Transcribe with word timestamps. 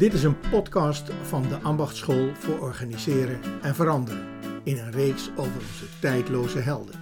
Dit 0.00 0.12
is 0.12 0.22
een 0.22 0.40
podcast 0.50 1.10
van 1.22 1.42
de 1.42 1.58
Ambachtschool 1.62 2.30
voor 2.34 2.58
Organiseren 2.58 3.40
en 3.62 3.74
Veranderen 3.74 4.26
in 4.62 4.78
een 4.78 4.90
reeks 4.90 5.30
over 5.36 5.54
onze 5.54 5.84
tijdloze 5.98 6.58
helden. 6.58 6.94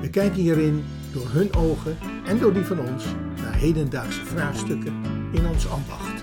We 0.00 0.10
kijken 0.10 0.40
hierin 0.40 0.84
door 1.12 1.28
hun 1.28 1.54
ogen 1.54 1.96
en 2.26 2.38
door 2.38 2.52
die 2.52 2.64
van 2.64 2.78
ons 2.78 3.04
naar 3.42 3.54
hedendaagse 3.54 4.24
vraagstukken 4.24 5.02
in 5.32 5.46
ons 5.46 5.68
ambacht. 5.68 6.13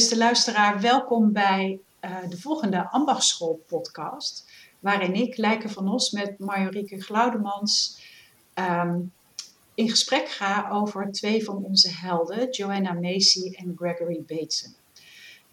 Beste 0.00 0.18
luisteraar, 0.18 0.80
welkom 0.80 1.32
bij 1.32 1.80
uh, 2.04 2.28
de 2.28 2.40
volgende 2.40 2.90
Ambachtschool 2.90 3.64
podcast. 3.66 4.50
Waarin 4.78 5.14
ik, 5.14 5.36
Lijke 5.36 5.68
van 5.68 5.88
Os, 5.88 6.10
met 6.10 6.38
Marjorieke 6.38 7.00
Glaudemans 7.00 8.00
um, 8.54 9.12
in 9.74 9.88
gesprek 9.88 10.28
ga 10.28 10.70
over 10.70 11.12
twee 11.12 11.44
van 11.44 11.64
onze 11.64 11.90
helden, 11.92 12.50
Joanna 12.50 12.92
Macy 12.92 13.54
en 13.54 13.74
Gregory 13.76 14.22
Bateson. 14.26 14.74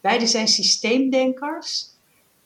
Beide 0.02 0.28
zijn 0.28 0.48
systeemdenkers 0.48 1.90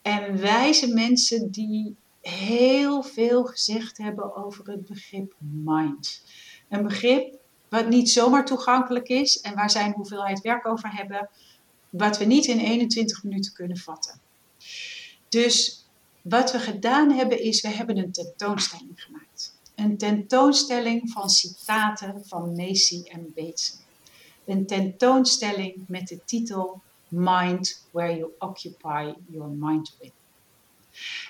en 0.02 0.40
wijze 0.40 0.94
mensen 0.94 1.52
die 1.52 1.96
heel 2.22 3.04
veel 3.04 3.44
gezegd 3.44 3.98
hebben 3.98 4.36
over 4.36 4.68
het 4.68 4.86
begrip 4.86 5.34
mind. 5.40 6.24
Een 6.70 6.84
begrip 6.84 7.36
wat 7.70 7.90
niet 7.90 8.10
zomaar 8.10 8.46
toegankelijk 8.46 9.08
is 9.08 9.42
en 9.42 9.56
waar 9.56 9.70
zij 9.70 9.86
een 9.86 9.94
hoeveelheid 9.94 10.42
werk 10.42 10.68
over 10.68 10.90
hebben, 10.94 11.30
wat 11.92 12.18
we 12.18 12.26
niet 12.26 12.46
in 12.46 12.60
21 12.60 13.24
minuten 13.24 13.54
kunnen 13.54 13.78
vatten. 13.78 14.20
Dus 15.30 15.86
wat 16.22 16.52
we 16.52 16.60
gedaan 16.60 17.12
hebben 17.12 17.44
is, 17.44 17.62
we 17.62 17.68
hebben 17.68 17.98
een 17.98 18.12
tentoonstelling 18.12 19.04
gemaakt. 19.04 19.54
Een 19.76 19.98
tentoonstelling 19.98 21.12
van 21.12 21.30
citaten 21.30 22.26
van 22.26 22.56
Macy 22.56 23.04
en 23.04 23.32
Bateson. 23.36 23.80
Een 24.46 24.66
tentoonstelling 24.66 25.76
met 25.88 26.08
de 26.08 26.20
titel 26.26 26.82
Mind 27.08 27.88
Where 27.92 28.18
You 28.18 28.32
Occupy 28.40 29.14
Your 29.28 29.50
Mind 29.50 29.96
With. 30.00 30.12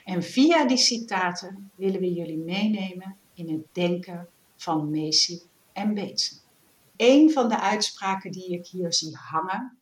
En 0.05 0.23
via 0.23 0.65
die 0.65 0.77
citaten 0.77 1.71
willen 1.75 1.99
we 1.99 2.13
jullie 2.13 2.37
meenemen 2.37 3.17
in 3.33 3.49
het 3.49 3.65
denken 3.71 4.27
van 4.55 4.91
Macy 4.91 5.39
en 5.73 5.93
Bateson. 5.93 6.37
Een 6.97 7.31
van 7.31 7.49
de 7.49 7.59
uitspraken 7.59 8.31
die 8.31 8.47
ik 8.47 8.67
hier 8.67 8.93
zie 8.93 9.15
hangen 9.15 9.80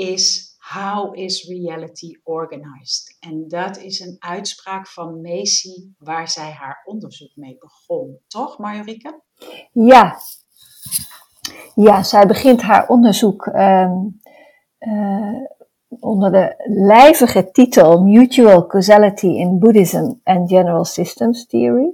is 0.00 0.50
How 0.72 1.14
is 1.14 1.48
reality 1.48 2.20
organized? 2.22 3.16
En 3.20 3.48
dat 3.48 3.78
is 3.78 4.00
een 4.00 4.16
uitspraak 4.18 4.88
van 4.88 5.20
Macy 5.20 5.92
waar 5.98 6.28
zij 6.28 6.50
haar 6.50 6.82
onderzoek 6.84 7.30
mee 7.34 7.56
begon. 7.58 8.18
Toch, 8.26 8.58
Marjorieke? 8.58 9.20
Ja. 9.72 10.16
Ja, 11.74 12.02
zij 12.02 12.26
begint 12.26 12.62
haar 12.62 12.88
onderzoek 12.88 13.46
uh, 13.46 13.90
uh, 14.78 15.42
onder 16.00 16.32
de 16.32 16.54
lijvige 16.66 17.50
titel 17.50 18.02
Mutual 18.02 18.66
Causality 18.66 19.26
in 19.26 19.58
Buddhism 19.58 20.12
and 20.22 20.48
General 20.48 20.84
Systems 20.84 21.46
Theory. 21.46 21.92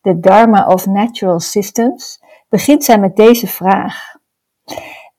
The 0.00 0.20
Dharma 0.20 0.66
of 0.66 0.86
Natural 0.86 1.40
Systems. 1.40 2.20
Begint 2.48 2.84
zij 2.84 2.98
met 2.98 3.16
deze 3.16 3.46
vraag. 3.46 4.14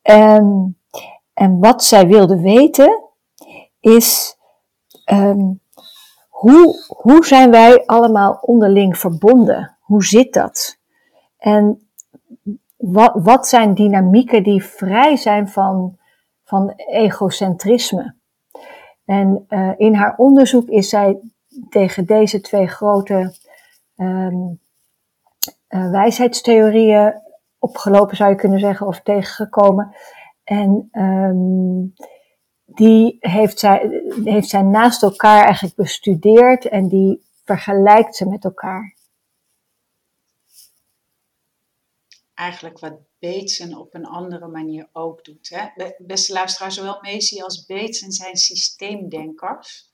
Um, 0.01 0.81
en 1.33 1.59
wat 1.59 1.83
zij 1.83 2.07
wilde 2.07 2.41
weten 2.41 3.03
is 3.79 4.38
um, 5.11 5.61
hoe, 6.29 6.85
hoe 6.88 7.25
zijn 7.25 7.51
wij 7.51 7.85
allemaal 7.85 8.39
onderling 8.41 8.97
verbonden? 8.97 9.77
Hoe 9.79 10.03
zit 10.03 10.33
dat? 10.33 10.77
En 11.38 11.89
wat, 12.77 13.11
wat 13.16 13.47
zijn 13.47 13.73
dynamieken 13.73 14.44
die 14.44 14.63
vrij 14.63 15.16
zijn 15.16 15.47
van, 15.49 15.97
van 16.44 16.73
egocentrisme? 16.75 18.15
En 19.05 19.45
uh, 19.50 19.71
in 19.77 19.94
haar 19.94 20.15
onderzoek 20.17 20.69
is 20.69 20.89
zij 20.89 21.19
tegen 21.69 22.05
deze 22.05 22.41
twee 22.41 22.67
grote 22.67 23.35
um, 23.95 24.59
uh, 25.69 25.91
wijsheidstheorieën 25.91 27.21
opgelopen, 27.59 28.15
zou 28.15 28.29
je 28.29 28.35
kunnen 28.35 28.59
zeggen, 28.59 28.88
of 28.88 29.00
tegengekomen. 29.01 29.95
En 30.44 30.90
um, 30.92 31.94
die 32.66 33.18
heeft 33.20 33.59
zij, 33.59 34.04
heeft 34.24 34.50
zij 34.50 34.62
naast 34.62 35.04
elkaar 35.04 35.44
eigenlijk 35.44 35.76
bestudeerd 35.76 36.68
en 36.68 36.88
die 36.88 37.24
vergelijkt 37.44 38.16
ze 38.16 38.28
met 38.28 38.44
elkaar. 38.44 38.96
Eigenlijk 42.34 42.80
wat 42.80 43.00
Bateson 43.20 43.78
op 43.78 43.94
een 43.94 44.06
andere 44.06 44.48
manier 44.48 44.90
ook 44.92 45.24
doet. 45.24 45.50
Hè? 45.50 45.92
Beste 45.98 46.34
luisteraar, 46.34 46.72
zowel 46.72 47.00
Macy 47.02 47.42
als 47.42 47.66
Bateson 47.66 48.12
zijn 48.12 48.36
systeemdenkers. 48.36 49.92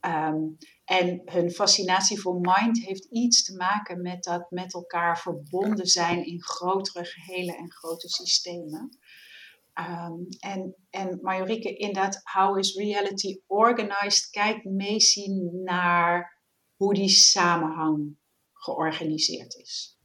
Um, 0.00 0.56
en 0.84 1.22
hun 1.24 1.50
fascinatie 1.50 2.20
voor 2.20 2.40
mind 2.40 2.84
heeft 2.84 3.04
iets 3.04 3.44
te 3.44 3.56
maken 3.56 4.02
met 4.02 4.24
dat 4.24 4.50
met 4.50 4.74
elkaar 4.74 5.18
verbonden 5.18 5.86
zijn 5.86 6.26
in 6.26 6.42
grotere 6.42 7.04
gehelen 7.04 7.56
en 7.56 7.72
grote 7.72 8.08
systemen. 8.08 8.98
Um, 9.74 10.26
en, 10.40 10.74
en 10.90 11.18
Majorike, 11.22 11.76
in 11.76 11.92
dat 11.92 12.20
How 12.22 12.58
is 12.58 12.76
Reality 12.76 13.40
Organized 13.46 14.30
kijkt 14.30 14.64
Macy 14.64 15.26
naar 15.64 16.40
hoe 16.76 16.94
die 16.94 17.08
samenhang 17.08 18.16
georganiseerd 18.52 19.54
is. 19.54 19.98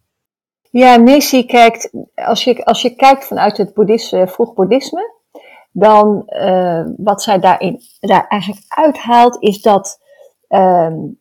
Ja, 0.61 0.97
Macy 0.97 1.45
kijkt, 1.45 1.89
als 2.15 2.43
je, 2.43 2.65
als 2.65 2.81
je 2.81 2.95
kijkt 2.95 3.25
vanuit 3.25 3.57
het 3.57 3.73
boeddhisme, 3.73 4.27
vroeg 4.27 4.53
boeddhisme, 4.53 5.15
dan 5.71 6.23
uh, 6.25 6.85
wat 6.97 7.21
zij 7.21 7.39
daarin, 7.39 7.81
daar 7.99 8.27
eigenlijk 8.27 8.65
uithaalt, 8.67 9.41
is 9.43 9.61
dat 9.61 9.99
um, 10.47 11.19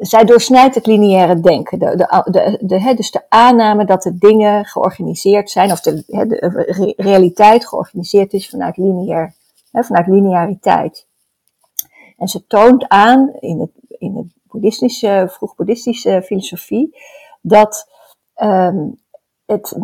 zij 0.00 0.24
doorsnijdt 0.24 0.74
het 0.74 0.86
lineaire 0.86 1.40
denken. 1.40 1.78
De, 1.78 1.96
de, 1.96 2.26
de, 2.30 2.58
de, 2.66 2.94
dus 2.94 3.10
de 3.10 3.22
aanname 3.28 3.84
dat 3.84 4.02
de 4.02 4.18
dingen 4.18 4.64
georganiseerd 4.64 5.50
zijn, 5.50 5.72
of 5.72 5.80
de, 5.80 6.04
de 6.06 6.94
realiteit 6.96 7.68
georganiseerd 7.68 8.32
is 8.32 8.48
vanuit, 8.48 8.76
lineair, 8.76 9.34
vanuit 9.72 10.06
lineariteit. 10.06 11.06
En 12.16 12.28
ze 12.28 12.46
toont 12.46 12.88
aan 12.88 13.32
in 13.38 13.60
het, 13.60 13.70
in 13.88 14.16
het 14.16 14.26
boeddhistische, 14.42 15.28
vroeg-boeddhistische 15.30 16.22
filosofie 16.22 16.96
dat, 17.40 17.90
um, 18.42 19.00
het, 19.46 19.78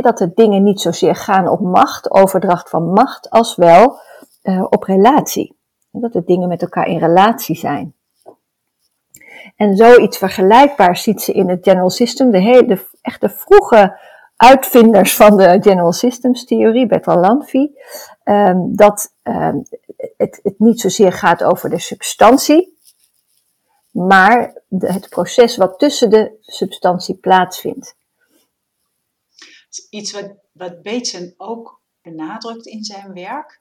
dat 0.00 0.18
de 0.18 0.32
dingen 0.34 0.62
niet 0.62 0.80
zozeer 0.80 1.16
gaan 1.16 1.48
op 1.48 1.60
macht, 1.60 2.10
overdracht 2.10 2.70
van 2.70 2.92
macht, 2.92 3.30
als 3.30 3.56
wel 3.56 3.98
uh, 4.42 4.64
op 4.70 4.82
relatie. 4.82 5.56
Dat 5.90 6.12
de 6.12 6.24
dingen 6.24 6.48
met 6.48 6.62
elkaar 6.62 6.86
in 6.86 6.98
relatie 6.98 7.56
zijn. 7.56 7.96
En 9.56 9.76
zoiets 9.76 10.18
vergelijkbaars 10.18 11.02
ziet 11.02 11.22
ze 11.22 11.32
in 11.32 11.48
het 11.48 11.64
General 11.64 11.90
System. 11.90 12.30
De, 12.30 12.40
hele, 12.40 12.66
de 12.66 12.88
echte 13.02 13.28
vroege 13.28 13.98
uitvinders 14.36 15.16
van 15.16 15.36
de 15.36 15.58
General 15.60 15.92
Systems 15.92 16.44
theorie, 16.44 16.86
Bertrand 16.86 17.26
Lanvie, 17.26 17.80
um, 18.24 18.76
dat 18.76 19.14
um, 19.22 19.62
het, 20.16 20.40
het 20.42 20.58
niet 20.58 20.80
zozeer 20.80 21.12
gaat 21.12 21.42
over 21.42 21.70
de 21.70 21.78
substantie, 21.78 22.78
maar 23.90 24.62
de, 24.68 24.92
het 24.92 25.08
proces 25.08 25.56
wat 25.56 25.78
tussen 25.78 26.10
de 26.10 26.36
substantie 26.40 27.14
plaatsvindt. 27.14 27.96
Iets 29.90 30.12
wat, 30.12 30.30
wat 30.52 30.82
Bateson 30.82 31.34
ook 31.36 31.80
benadrukt 32.02 32.66
in 32.66 32.84
zijn 32.84 33.12
werk. 33.12 33.58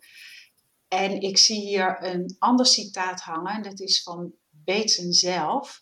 En 0.88 1.22
ik 1.22 1.38
zie 1.38 1.60
hier 1.60 1.98
een 2.04 2.36
ander 2.40 2.66
citaat 2.66 3.22
hangen, 3.22 3.64
dat 3.64 3.80
is 3.80 4.04
van 4.04 4.34
Bateson 4.68 5.12
zelf. 5.12 5.82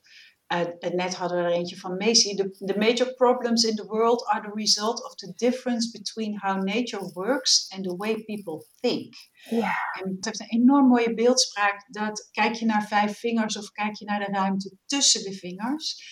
Uh, 0.53 0.91
net 0.93 1.15
hadden 1.15 1.37
we 1.37 1.43
er 1.43 1.51
eentje 1.51 1.77
van 1.77 1.97
Macy. 1.97 2.35
The, 2.35 2.49
the, 2.65 2.77
major 2.77 3.13
problems 3.13 3.63
in 3.63 3.75
the 3.75 3.85
world 3.85 4.25
are 4.25 4.41
the 4.41 4.53
result 4.53 5.03
of 5.03 5.15
the 5.15 5.33
difference 5.35 5.89
between 5.91 6.37
how 6.37 6.63
nature 6.63 7.11
works 7.13 7.67
and 7.69 7.83
the 7.83 7.95
way 7.95 8.23
people 8.23 8.65
think. 8.79 9.13
Ja. 9.49 9.73
En 10.01 10.15
het 10.15 10.25
heeft 10.25 10.39
een 10.39 10.61
enorm 10.61 10.87
mooie 10.87 11.13
beeldspraak. 11.13 11.85
Dat 11.87 12.29
kijk 12.31 12.53
je 12.53 12.65
naar 12.65 12.87
vijf 12.87 13.17
vingers 13.17 13.57
of 13.57 13.71
kijk 13.71 13.95
je 13.95 14.05
naar 14.05 14.19
de 14.19 14.31
ruimte 14.31 14.77
tussen 14.85 15.23
de 15.23 15.33
vingers. 15.33 16.03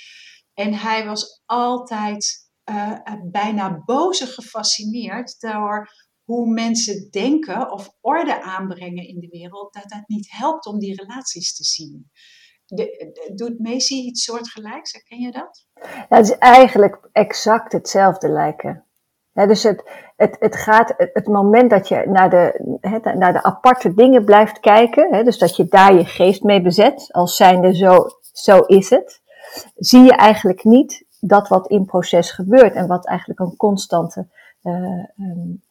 En 0.54 0.74
hij 0.74 1.06
was 1.06 1.42
altijd 1.46 2.52
uh, 2.70 3.00
bijna 3.32 3.84
bozig 3.86 4.34
gefascineerd 4.34 5.40
door 5.40 5.90
hoe 6.24 6.54
mensen 6.54 7.08
denken 7.12 7.72
of 7.72 7.98
orde 8.02 8.42
aanbrengen 8.42 9.08
in 9.08 9.20
de 9.20 9.28
wereld. 9.28 9.74
Dat 9.74 9.90
dat 9.90 10.08
niet 10.08 10.32
helpt 10.32 10.66
om 10.66 10.80
die 10.80 10.96
relaties 10.96 11.56
te 11.56 11.64
zien 11.64 12.12
de, 12.66 13.12
doet 13.36 13.60
Macy 13.60 13.94
iets 13.94 14.24
soortgelijks? 14.24 14.92
Herken 14.92 15.20
je 15.20 15.32
dat? 15.32 15.66
Ja, 16.10 16.18
het 16.18 16.26
is 16.26 16.38
eigenlijk 16.38 17.10
exact 17.12 17.72
hetzelfde 17.72 18.30
lijken. 18.30 18.86
dus 19.34 19.64
het, 19.64 19.84
het, 20.16 20.36
het 20.40 20.56
gaat, 20.56 20.94
het 20.98 21.28
moment 21.28 21.70
dat 21.70 21.88
je 21.88 22.04
naar 22.08 22.30
de, 22.30 22.78
naar 23.18 23.34
de 23.34 23.44
aparte 23.44 23.94
dingen 23.94 24.26
blijft 24.26 24.60
kijken, 24.60 25.26
dus 25.26 25.38
dat 25.38 25.56
je 25.56 25.66
daar 25.66 25.94
je 25.94 26.06
geest 26.06 26.44
mee 26.44 26.62
bezet, 26.62 27.08
als 27.12 27.36
zijnde 27.36 27.76
zo, 27.76 27.96
zo 28.32 28.58
is 28.58 28.90
het, 28.90 29.22
zie 29.76 30.02
je 30.02 30.14
eigenlijk 30.14 30.64
niet 30.64 31.06
dat 31.20 31.48
wat 31.48 31.68
in 31.68 31.86
proces 31.86 32.32
gebeurt 32.32 32.74
en 32.74 32.88
wat 32.88 33.08
eigenlijk 33.08 33.40
een 33.40 33.56
constante 33.56 34.28
uh, 34.64 34.74
um, 35.18 35.64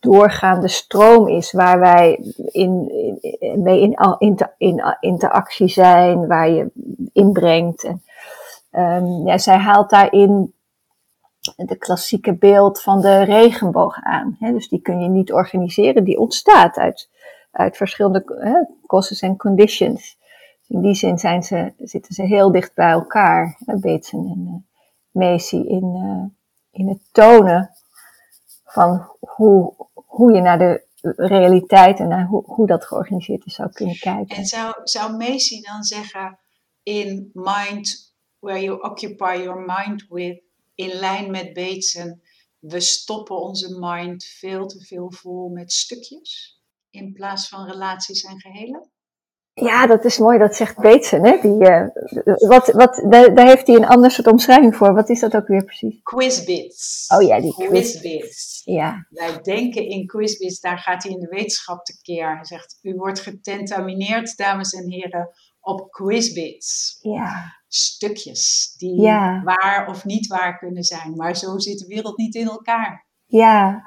doorgaande 0.00 0.68
stroom 0.68 1.28
is 1.28 1.52
waar 1.52 1.80
wij 1.80 2.34
in, 2.50 2.90
in, 3.40 3.62
mee 3.62 3.80
in, 3.80 4.16
in, 4.18 4.36
in, 4.58 4.96
interactie 5.00 5.68
zijn, 5.68 6.26
waar 6.26 6.50
je 6.50 6.70
inbrengt. 7.12 7.84
En, 7.84 8.02
um, 8.72 9.26
ja, 9.26 9.38
zij 9.38 9.56
haalt 9.56 9.90
daarin 9.90 10.52
de 11.56 11.76
klassieke 11.76 12.34
beeld 12.34 12.82
van 12.82 13.00
de 13.00 13.22
regenboog 13.22 14.02
aan. 14.02 14.36
Hè? 14.38 14.52
Dus 14.52 14.68
die 14.68 14.80
kun 14.80 15.00
je 15.00 15.08
niet 15.08 15.32
organiseren, 15.32 16.04
die 16.04 16.18
ontstaat 16.18 16.76
uit, 16.76 17.10
uit 17.50 17.76
verschillende 17.76 18.22
hè, 18.40 18.64
causes 18.86 19.20
en 19.20 19.36
conditions. 19.36 20.18
In 20.66 20.80
die 20.80 20.94
zin 20.94 21.18
zijn 21.18 21.42
ze, 21.42 21.72
zitten 21.78 22.14
ze 22.14 22.22
heel 22.22 22.52
dicht 22.52 22.74
bij 22.74 22.90
elkaar, 22.90 23.56
hè, 23.64 23.72
en 23.72 24.04
uh, 24.12 24.54
Macy, 25.10 25.56
in, 25.56 25.94
uh, 25.94 26.24
in 26.70 26.88
het 26.88 27.00
tonen 27.12 27.70
hoe, 29.20 29.74
hoe 29.94 30.32
je 30.32 30.40
naar 30.40 30.58
de 30.58 30.86
realiteit 31.16 31.98
en 31.98 32.08
naar 32.08 32.26
hoe, 32.26 32.42
hoe 32.44 32.66
dat 32.66 32.84
georganiseerd 32.84 33.46
is 33.46 33.54
zou 33.54 33.70
kunnen 33.70 33.98
kijken. 33.98 34.36
En 34.36 34.44
zou, 34.44 34.74
zou 34.84 35.16
Macy 35.16 35.60
dan 35.60 35.82
zeggen, 35.82 36.38
in 36.82 37.30
mind, 37.32 38.14
where 38.38 38.62
you 38.62 38.82
occupy 38.82 39.40
your 39.42 39.64
mind 39.66 40.06
with, 40.08 40.42
in 40.74 40.98
lijn 40.98 41.30
met 41.30 41.52
Bateson, 41.52 42.22
we 42.58 42.80
stoppen 42.80 43.40
onze 43.40 43.78
mind 43.78 44.24
veel 44.24 44.66
te 44.66 44.84
veel 44.84 45.12
vol 45.12 45.48
met 45.48 45.72
stukjes 45.72 46.62
in 46.90 47.12
plaats 47.12 47.48
van 47.48 47.66
relaties 47.66 48.22
en 48.22 48.40
gehelen? 48.40 48.90
Ja, 49.60 49.86
dat 49.86 50.04
is 50.04 50.18
mooi, 50.18 50.38
dat 50.38 50.56
zegt 50.56 50.76
Bateson. 50.76 51.24
Hè? 51.24 51.38
Die, 51.40 51.68
uh, 51.68 51.86
wat, 52.48 52.66
wat, 52.66 53.04
daar, 53.10 53.34
daar, 53.34 53.46
heeft 53.46 53.66
hij 53.66 53.76
een 53.76 53.86
ander 53.86 54.10
soort 54.10 54.26
omschrijving 54.26 54.76
voor. 54.76 54.94
Wat 54.94 55.08
is 55.08 55.20
dat 55.20 55.36
ook 55.36 55.46
weer 55.46 55.64
precies? 55.64 56.00
Quizbits. 56.02 57.04
Oh 57.14 57.22
ja, 57.22 57.40
die 57.40 57.54
quizbits. 57.54 58.62
Ja. 58.64 59.06
Wij 59.10 59.40
denken 59.42 59.88
in 59.88 60.06
quizbits, 60.06 60.60
daar 60.60 60.78
gaat 60.78 61.02
hij 61.02 61.12
in 61.12 61.20
de 61.20 61.28
wetenschap 61.28 61.84
tekeer. 61.84 62.34
Hij 62.34 62.44
zegt, 62.44 62.78
u 62.82 62.94
wordt 62.94 63.20
getentamineerd, 63.20 64.36
dames 64.36 64.72
en 64.72 64.90
heren, 64.90 65.30
op 65.60 65.90
quizbits. 65.90 66.98
Ja. 67.00 67.56
Stukjes 67.68 68.74
die 68.76 69.00
ja. 69.00 69.42
waar 69.44 69.88
of 69.88 70.04
niet 70.04 70.26
waar 70.26 70.58
kunnen 70.58 70.82
zijn. 70.82 71.16
Maar 71.16 71.36
zo 71.36 71.58
zit 71.58 71.78
de 71.78 71.86
wereld 71.86 72.16
niet 72.16 72.34
in 72.34 72.46
elkaar. 72.46 73.06
Ja, 73.26 73.82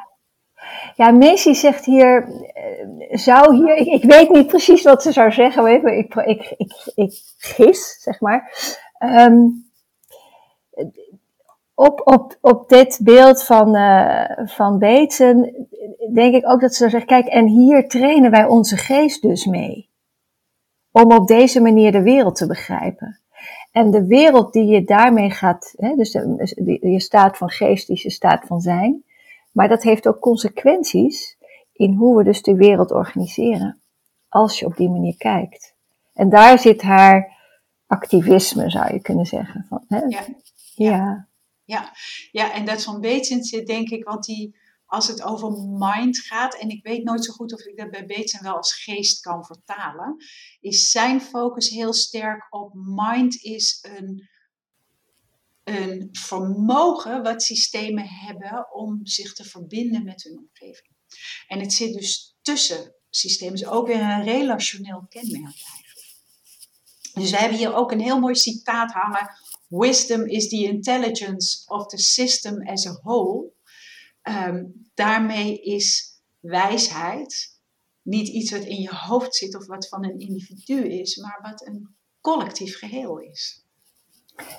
ja, 0.96 1.12
Macy 1.12 1.54
zegt 1.54 1.86
hier, 1.86 2.28
zou 3.10 3.56
hier, 3.56 3.76
ik, 3.76 4.04
weet 4.04 4.30
niet 4.30 4.48
precies 4.48 4.84
wat 4.84 5.02
ze 5.02 5.12
zou 5.12 5.32
zeggen, 5.32 5.66
ik, 5.68 5.84
ik, 5.84 6.16
ik, 6.16 6.54
ik 6.96 7.14
gis, 7.38 7.98
zeg 8.02 8.20
maar. 8.20 8.54
Um, 9.00 9.70
op, 11.76 12.02
op, 12.04 12.38
op 12.42 12.70
dit 12.70 13.00
beeld 13.04 13.44
van, 13.44 13.76
uh, 13.76 14.24
van 14.46 14.80
Bateson 14.80 15.68
denk 16.14 16.36
ik 16.36 16.50
ook 16.50 16.62
dat 16.62 16.74
ze 16.74 16.90
zegt, 16.90 17.06
kijk, 17.06 17.28
en 17.28 17.48
hier 17.48 17.88
trainen 17.88 18.32
wij 18.32 18.46
onze 18.46 18.78
geest 18.78 19.22
dus 19.22 19.46
mee. 19.46 19.90
Om 20.92 21.12
op 21.12 21.28
deze 21.28 21.62
manier 21.62 21.92
de 21.92 22.02
wereld 22.02 22.36
te 22.36 22.48
begrijpen. 22.48 23.20
En 23.72 23.92
de 23.92 24.06
wereld 24.06 24.54
die 24.54 24.66
je 24.66 24.84
daarmee 24.84 25.32
gaat, 25.32 25.74
hè, 25.78 25.96
dus 25.96 26.12
je 26.82 27.00
staat 27.00 27.38
van 27.38 27.50
geest 27.50 27.90
is 27.90 28.02
je 28.02 28.10
staat 28.10 28.46
van 28.46 28.60
zijn, 28.60 29.04
maar 29.52 29.68
dat 29.68 29.84
heeft 29.84 30.08
ook 30.08 30.20
consequenties 30.20 31.38
in 31.74 31.94
hoe 31.94 32.18
we 32.18 32.24
dus 32.24 32.42
de 32.42 32.56
wereld 32.56 32.92
organiseren. 32.92 33.82
Als 34.30 34.60
je 34.60 34.66
op 34.66 34.78
die 34.78 34.90
manier 34.90 35.18
kijkt. 35.18 35.76
En 36.14 36.30
daar 36.30 36.60
zit 36.60 36.82
haar 36.82 37.38
activisme, 37.88 38.70
zou 38.70 38.94
je 38.94 39.02
kunnen 39.02 39.26
zeggen. 39.26 39.66
Van, 39.70 39.84
hè? 39.88 39.98
Ja. 39.98 40.26
Ja. 40.76 41.30
ja. 41.64 41.92
Ja, 42.32 42.54
en 42.54 42.66
dat 42.66 42.84
van 42.84 43.02
Bateson 43.02 43.44
zit 43.44 43.68
denk 43.68 43.90
ik, 43.90 44.04
want 44.04 44.26
die, 44.26 44.56
als 44.86 45.08
het 45.08 45.24
over 45.24 45.52
mind 45.78 46.18
gaat, 46.18 46.56
en 46.56 46.70
ik 46.70 46.84
weet 46.84 47.04
nooit 47.04 47.26
zo 47.26 47.34
goed 47.34 47.54
of 47.54 47.66
ik 47.66 47.78
dat 47.78 47.92
bij 47.92 48.06
Bateson 48.06 48.44
wel 48.44 48.56
als 48.56 48.84
geest 48.84 49.22
kan 49.22 49.46
vertalen, 49.46 50.16
is 50.60 50.92
zijn 50.92 51.22
focus 51.22 51.70
heel 51.70 51.94
sterk 51.94 52.48
op 52.50 52.72
mind 52.74 53.44
is 53.44 53.86
een 53.98 54.30
een 55.78 56.10
vermogen 56.12 57.24
wat 57.24 57.44
systemen 57.44 58.08
hebben 58.08 58.74
om 58.74 59.00
zich 59.06 59.34
te 59.34 59.44
verbinden 59.44 60.04
met 60.04 60.24
hun 60.24 60.38
omgeving. 60.38 60.96
En 61.48 61.60
het 61.60 61.74
zit 61.74 61.94
dus 61.94 62.38
tussen 62.42 62.96
systemen, 63.10 63.54
is 63.54 63.66
ook 63.66 63.88
weer 63.88 64.02
een 64.02 64.24
relationeel 64.24 65.06
kenmerk 65.10 65.44
eigenlijk. 65.44 65.92
Dus 67.14 67.32
we 67.32 67.38
hebben 67.38 67.58
hier 67.58 67.74
ook 67.74 67.92
een 67.92 68.02
heel 68.02 68.20
mooi 68.20 68.36
citaat 68.36 68.92
hangen. 68.92 69.30
Wisdom 69.68 70.26
is 70.26 70.50
the 70.50 70.64
intelligence 70.64 71.64
of 71.68 71.86
the 71.86 71.98
system 71.98 72.68
as 72.68 72.88
a 72.88 73.00
whole. 73.02 73.52
Um, 74.24 74.90
daarmee 74.94 75.62
is 75.62 76.20
wijsheid 76.40 77.60
niet 78.02 78.28
iets 78.28 78.52
wat 78.52 78.64
in 78.64 78.82
je 78.82 78.96
hoofd 78.96 79.36
zit 79.36 79.56
of 79.56 79.66
wat 79.66 79.88
van 79.88 80.06
een 80.06 80.20
individu 80.20 80.88
is, 80.88 81.16
maar 81.16 81.40
wat 81.42 81.68
een 81.68 81.96
collectief 82.22 82.78
geheel 82.78 83.20
is. 83.20 83.61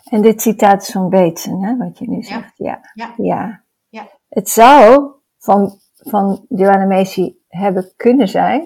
En 0.05 0.23
dit 0.23 0.43
citaat 0.43 0.83
is 0.83 0.91
van 0.91 1.11
Bateson, 1.11 1.65
hè, 1.65 1.77
wat 1.77 1.99
je 1.99 2.09
nu 2.09 2.23
zegt. 2.23 2.53
Ja. 2.57 2.81
Ja. 2.95 3.15
Ja. 3.17 3.65
ja. 3.89 4.09
Het 4.29 4.49
zou 4.49 5.11
van, 5.39 5.79
van 5.95 6.45
Joanna 6.49 6.87
Macy 6.87 7.35
hebben 7.49 7.93
kunnen 7.97 8.29
zijn, 8.29 8.61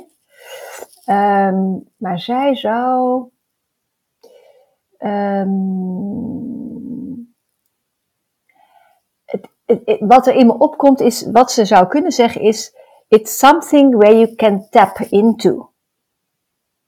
um, 1.06 1.88
maar 1.96 2.18
zij 2.18 2.54
zou. 2.54 3.24
Um, 4.98 5.74
het, 9.24 9.48
het, 9.64 9.82
het, 9.84 10.00
wat 10.00 10.26
er 10.26 10.34
in 10.34 10.46
me 10.46 10.58
opkomt 10.58 11.00
is, 11.00 11.30
wat 11.30 11.52
ze 11.52 11.64
zou 11.64 11.86
kunnen 11.86 12.12
zeggen 12.12 12.40
is, 12.40 12.76
it's 13.08 13.38
something 13.38 13.96
where 13.96 14.18
you 14.18 14.34
can 14.34 14.68
tap 14.70 14.98
into. 14.98 15.74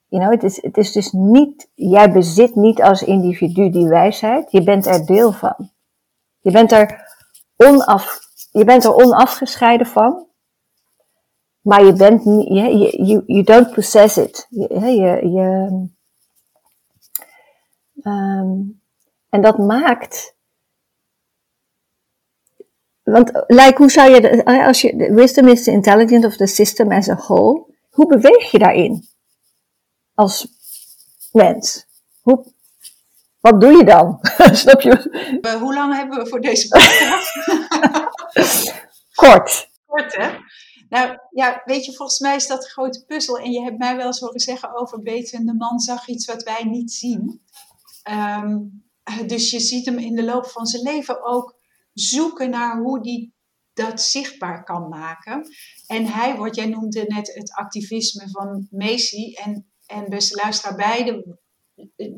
You 0.08 0.22
know, 0.22 0.32
het, 0.32 0.42
is, 0.42 0.62
het 0.62 0.76
is 0.76 0.92
dus 0.92 1.12
niet, 1.12 1.70
jij 1.74 2.12
bezit 2.12 2.54
niet 2.54 2.82
als 2.82 3.02
individu 3.02 3.70
die 3.70 3.88
wijsheid, 3.88 4.50
je 4.50 4.62
bent 4.62 4.86
er 4.86 5.06
deel 5.06 5.32
van. 5.32 5.70
Je 6.40 6.50
bent 6.50 6.72
er, 6.72 7.16
onaf, 7.56 8.18
je 8.50 8.64
bent 8.64 8.84
er 8.84 8.94
onafgescheiden 8.94 9.86
van, 9.86 10.26
maar 11.60 11.84
je 11.84 11.92
bent 11.92 12.24
niet, 12.24 12.48
you, 12.48 13.22
you, 13.26 13.42
don't 13.42 13.74
possess 13.74 14.16
it. 14.16 14.46
Je, 14.50 14.68
je, 14.84 15.28
je 15.28 15.68
um, 18.02 18.82
en 19.28 19.42
dat 19.42 19.58
maakt, 19.58 20.36
want 23.02 23.30
like, 23.46 23.74
hoe 23.76 23.90
zou 23.90 24.10
je, 24.10 24.44
als 24.44 24.80
je, 24.80 25.12
wisdom 25.12 25.48
is 25.48 25.64
the 25.64 25.70
intelligence 25.70 26.26
of 26.26 26.36
the 26.36 26.46
system 26.46 26.92
as 26.92 27.08
a 27.08 27.16
whole, 27.16 27.74
hoe 27.90 28.06
beweeg 28.06 28.50
je 28.50 28.58
daarin? 28.58 29.16
Als 30.18 30.46
mens? 31.32 31.86
Hoe, 32.22 32.52
wat 33.40 33.60
doe 33.60 33.76
je 33.76 33.84
dan? 33.84 34.18
Snap 34.62 34.80
je? 34.80 35.58
Hoe 35.60 35.74
lang 35.74 35.94
hebben 35.94 36.18
we 36.18 36.28
voor 36.28 36.40
deze 36.40 36.68
podcast? 36.68 37.32
Kort. 39.22 39.68
Kort, 39.86 40.16
hè? 40.16 40.30
Nou, 40.88 41.18
ja, 41.30 41.62
weet 41.64 41.84
je, 41.84 41.94
volgens 41.94 42.18
mij 42.18 42.36
is 42.36 42.46
dat 42.46 42.64
een 42.64 42.70
grote 42.70 43.04
puzzel. 43.04 43.38
En 43.38 43.50
je 43.50 43.62
hebt 43.62 43.78
mij 43.78 43.96
wel 43.96 44.06
eens 44.06 44.20
horen 44.20 44.40
zeggen 44.40 44.76
over 44.76 45.02
Beter 45.02 45.44
de 45.44 45.54
man 45.54 45.78
zag 45.78 46.08
iets 46.08 46.26
wat 46.26 46.42
wij 46.42 46.64
niet 46.64 46.92
zien. 46.92 47.42
Um, 48.10 48.84
dus 49.26 49.50
je 49.50 49.60
ziet 49.60 49.86
hem 49.86 49.98
in 49.98 50.14
de 50.14 50.24
loop 50.24 50.46
van 50.46 50.66
zijn 50.66 50.82
leven 50.82 51.24
ook 51.24 51.58
zoeken 51.92 52.50
naar 52.50 52.78
hoe 52.78 53.02
die 53.02 53.34
dat 53.72 54.02
zichtbaar 54.02 54.64
kan 54.64 54.88
maken. 54.88 55.48
En 55.86 56.06
hij 56.06 56.36
wordt, 56.36 56.56
jij 56.56 56.66
noemde 56.66 57.04
net 57.06 57.34
het 57.34 57.52
activisme 57.52 58.30
van 58.30 58.66
Macy. 58.70 59.34
En 59.34 59.68
en 59.88 60.08
beste 60.08 60.36
luisteraar, 60.36 60.76
beide, 60.76 61.38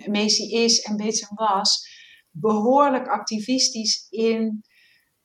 Macy 0.07 0.43
is 0.43 0.81
en 0.81 0.97
Bateson 0.97 1.37
was, 1.37 1.89
behoorlijk 2.31 3.09
activistisch 3.09 4.07
in 4.11 4.65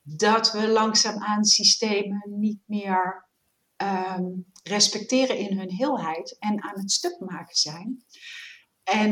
dat 0.02 0.52
we 0.52 0.68
langzaamaan 0.68 1.44
systemen 1.44 2.34
niet 2.38 2.60
meer 2.66 3.28
um, 3.76 4.46
respecteren 4.62 5.38
in 5.38 5.58
hun 5.58 5.70
heelheid 5.70 6.36
en 6.38 6.62
aan 6.62 6.78
het 6.80 6.90
stuk 6.90 7.20
maken 7.20 7.56
zijn. 7.56 8.04
En 8.82 9.10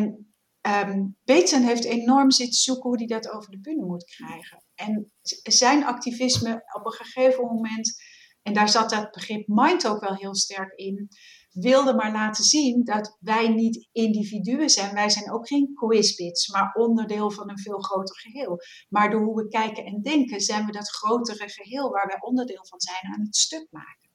um, 0.89 1.17
ehm, 1.23 1.63
heeft 1.63 1.85
enorm 1.85 2.31
zitten 2.31 2.61
zoeken 2.61 2.89
hoe 2.89 2.99
hij 2.99 3.07
dat 3.07 3.31
over 3.31 3.51
de 3.51 3.61
bühne 3.61 3.85
moet 3.85 4.05
krijgen. 4.05 4.65
En 4.75 5.13
zijn 5.43 5.85
activisme 5.85 6.63
op 6.73 6.87
een 6.87 6.93
gegeven 6.93 7.45
moment, 7.45 8.03
en 8.43 8.53
daar 8.53 8.69
zat 8.69 8.91
dat 8.91 9.11
begrip 9.11 9.47
mind 9.47 9.87
ook 9.87 10.01
wel 10.01 10.15
heel 10.15 10.35
sterk 10.35 10.73
in, 10.79 11.09
wilde 11.55 11.95
maar 11.95 12.13
laten 12.13 12.45
zien 12.45 12.85
dat 12.85 13.17
wij 13.21 13.49
niet 13.49 13.89
individuen 13.93 14.71
zijn. 14.71 14.95
Wij 14.95 15.11
zijn 15.11 15.33
ook 15.33 15.49
geen 15.49 15.75
quizbits, 15.75 16.49
maar 16.49 16.75
onderdeel 16.75 17.31
van 17.31 17.51
een 17.51 17.59
veel 17.59 17.79
groter 17.79 18.17
geheel. 18.17 18.59
Maar 18.89 19.11
door 19.11 19.25
hoe 19.25 19.43
we 19.43 19.49
kijken 19.49 19.85
en 19.85 20.03
denken, 20.03 20.41
zijn 20.41 20.67
we 20.67 20.73
dat 20.73 20.91
grotere 20.91 21.49
geheel 21.49 21.91
waar 21.91 22.07
wij 22.07 22.21
onderdeel 22.21 22.67
van 22.67 22.81
zijn 22.81 23.15
aan 23.15 23.25
het 23.25 23.37
stuk 23.37 23.67
maken. 23.71 24.11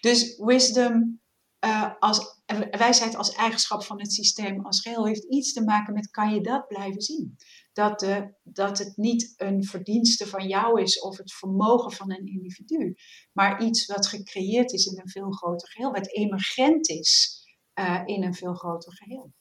Dus 0.00 0.36
wisdom 0.36 1.20
uh, 1.64 1.90
als 1.98 2.41
wijsheid 2.70 3.16
als 3.16 3.34
eigenschap 3.34 3.84
van 3.84 4.00
het 4.00 4.12
systeem 4.12 4.66
als 4.66 4.80
geheel 4.80 5.06
heeft 5.06 5.24
iets 5.24 5.52
te 5.52 5.64
maken 5.64 5.94
met 5.94 6.10
kan 6.10 6.34
je 6.34 6.40
dat 6.40 6.66
blijven 6.66 7.02
zien? 7.02 7.36
Dat, 7.72 8.00
de, 8.00 8.34
dat 8.42 8.78
het 8.78 8.96
niet 8.96 9.34
een 9.36 9.64
verdienste 9.64 10.26
van 10.26 10.46
jou 10.48 10.82
is 10.82 11.00
of 11.00 11.16
het 11.16 11.32
vermogen 11.32 11.92
van 11.92 12.12
een 12.12 12.26
individu, 12.26 12.94
maar 13.32 13.62
iets 13.62 13.86
wat 13.86 14.06
gecreëerd 14.06 14.72
is 14.72 14.86
in 14.86 15.00
een 15.00 15.08
veel 15.08 15.30
groter 15.30 15.68
geheel, 15.68 15.92
wat 15.92 16.12
emergent 16.12 16.88
is 16.88 17.40
uh, 17.74 18.02
in 18.04 18.22
een 18.22 18.34
veel 18.34 18.54
groter 18.54 18.92
geheel. 18.92 19.32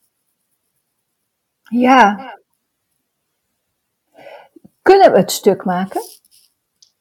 Ja. 1.63 2.39
Kunnen 4.81 5.11
we 5.11 5.17
het 5.17 5.31
stuk 5.31 5.63
maken? 5.63 6.01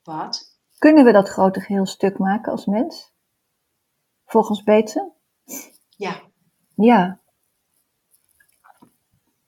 Wat? 0.02 0.59
Kunnen 0.79 1.05
we 1.05 1.12
dat 1.12 1.29
grote 1.29 1.61
geheel 1.61 1.87
stuk 1.87 2.19
maken 2.19 2.52
als 2.52 2.67
mens? 2.67 3.12
Volgens 4.25 4.62
Beetsen? 4.62 5.12
Ja. 6.00 6.30
Ja. 6.75 7.21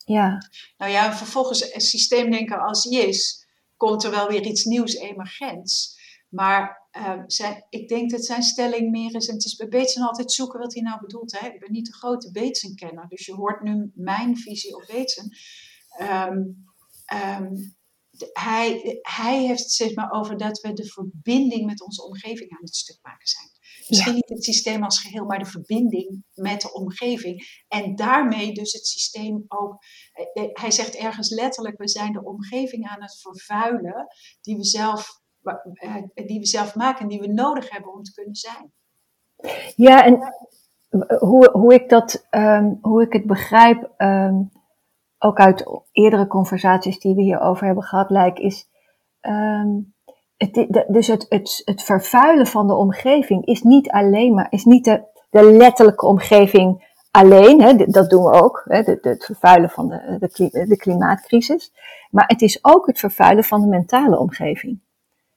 Ja. 0.05 0.49
Nou 0.77 0.91
ja, 0.91 1.17
vervolgens 1.17 1.75
een 1.75 1.81
systeemdenker 1.81 2.61
als 2.61 2.85
is, 2.85 3.47
komt 3.77 4.05
er 4.05 4.11
wel 4.11 4.29
weer 4.29 4.47
iets 4.47 4.65
nieuws 4.65 4.95
emergents. 4.95 6.01
Maar 6.29 6.89
uh, 6.97 7.23
zijn, 7.27 7.67
ik 7.69 7.89
denk 7.89 8.11
dat 8.11 8.25
zijn 8.25 8.43
stelling 8.43 8.91
meer 8.91 9.15
is, 9.15 9.29
en 9.29 9.35
het 9.35 9.45
is 9.45 9.57
bij 9.57 9.69
Beetsen 9.69 10.07
altijd 10.07 10.33
zoeken 10.33 10.59
wat 10.59 10.75
hij 10.75 10.83
nou 10.83 11.01
bedoelt. 11.01 11.41
Hè? 11.41 11.47
Ik 11.47 11.61
ben 11.61 11.73
niet 11.73 11.87
de 11.87 11.93
grote 11.93 12.31
Beetsen-kenner, 12.31 13.09
dus 13.09 13.27
je 13.27 13.35
hoort 13.35 13.63
nu 13.63 13.91
mijn 13.95 14.37
visie 14.37 14.77
op 14.77 14.85
Beetsen. 14.87 15.37
Um, 16.01 16.65
um, 17.15 17.75
hij, 18.33 18.99
hij 19.03 19.45
heeft 19.47 19.63
het 19.63 19.73
zeg 19.73 19.95
maar 19.95 20.11
over 20.11 20.37
dat 20.37 20.61
we 20.61 20.73
de 20.73 20.87
verbinding 20.87 21.67
met 21.67 21.83
onze 21.83 22.05
omgeving 22.05 22.51
aan 22.51 22.65
het 22.65 22.77
stuk 22.77 22.99
maken 23.03 23.27
zijn. 23.27 23.51
Misschien 23.89 24.15
niet 24.15 24.29
het 24.29 24.45
systeem 24.45 24.85
als 24.85 25.01
geheel, 25.01 25.25
maar 25.25 25.39
de 25.39 25.45
verbinding 25.45 26.25
met 26.35 26.61
de 26.61 26.73
omgeving. 26.73 27.65
En 27.69 27.95
daarmee 27.97 28.53
dus 28.53 28.73
het 28.73 28.87
systeem 28.87 29.45
ook. 29.49 29.79
Eh, 30.13 30.45
eh, 30.45 30.51
hij 30.53 30.71
zegt 30.71 30.97
ergens 30.97 31.31
letterlijk: 31.31 31.79
we 31.79 31.89
zijn 31.89 32.13
de 32.13 32.25
omgeving 32.25 32.89
aan 32.89 33.03
het 33.03 33.21
vervuilen 33.21 34.07
die 34.41 34.57
we 34.57 34.65
zelf, 34.65 35.21
eh, 35.75 35.97
die 36.15 36.39
we 36.39 36.47
zelf 36.47 36.75
maken 36.75 37.01
en 37.01 37.09
die 37.09 37.21
we 37.21 37.33
nodig 37.33 37.71
hebben 37.71 37.93
om 37.93 38.03
te 38.03 38.13
kunnen 38.13 38.35
zijn. 38.35 38.73
Ja, 39.77 40.05
en 40.05 40.35
hoe, 41.19 41.51
hoe, 41.51 41.75
ik, 41.75 41.89
dat, 41.89 42.27
um, 42.31 42.79
hoe 42.81 43.03
ik 43.03 43.13
het 43.13 43.27
begrijp, 43.27 43.95
um, 43.99 44.51
ook 45.19 45.39
uit 45.39 45.65
eerdere 45.93 46.27
conversaties 46.27 46.99
die 46.99 47.15
we 47.15 47.23
hierover 47.23 47.67
hebben 47.67 47.85
gehad, 47.85 48.11
lijkt, 48.11 48.39
is. 48.39 48.69
Um, 49.21 49.95
het, 50.51 50.85
dus 50.89 51.07
het, 51.07 51.27
het, 51.29 51.63
het 51.65 51.83
vervuilen 51.83 52.47
van 52.47 52.67
de 52.67 52.75
omgeving 52.75 53.47
is 53.47 53.63
niet 53.63 53.91
alleen 53.91 54.35
maar, 54.35 54.47
is 54.51 54.65
niet 54.65 54.85
de, 54.85 55.03
de 55.31 55.43
letterlijke 55.53 56.07
omgeving 56.07 56.91
alleen, 57.11 57.63
hè, 57.63 57.75
dat 57.75 58.11
doen 58.11 58.25
we 58.25 58.43
ook, 58.43 58.65
hè, 58.69 58.83
de, 58.83 58.99
de, 59.01 59.09
het 59.09 59.25
vervuilen 59.25 59.71
van 59.71 59.89
de, 59.89 60.17
de, 60.19 60.67
de, 60.67 60.77
klimaatcrisis, 60.77 61.73
maar 62.11 62.25
het 62.27 62.43
is 62.43 62.59
ook 62.65 62.87
het 62.87 62.99
vervuilen 62.99 63.45
van 63.45 63.61
de 63.61 63.67
mentale 63.67 64.19
omgeving. 64.19 64.81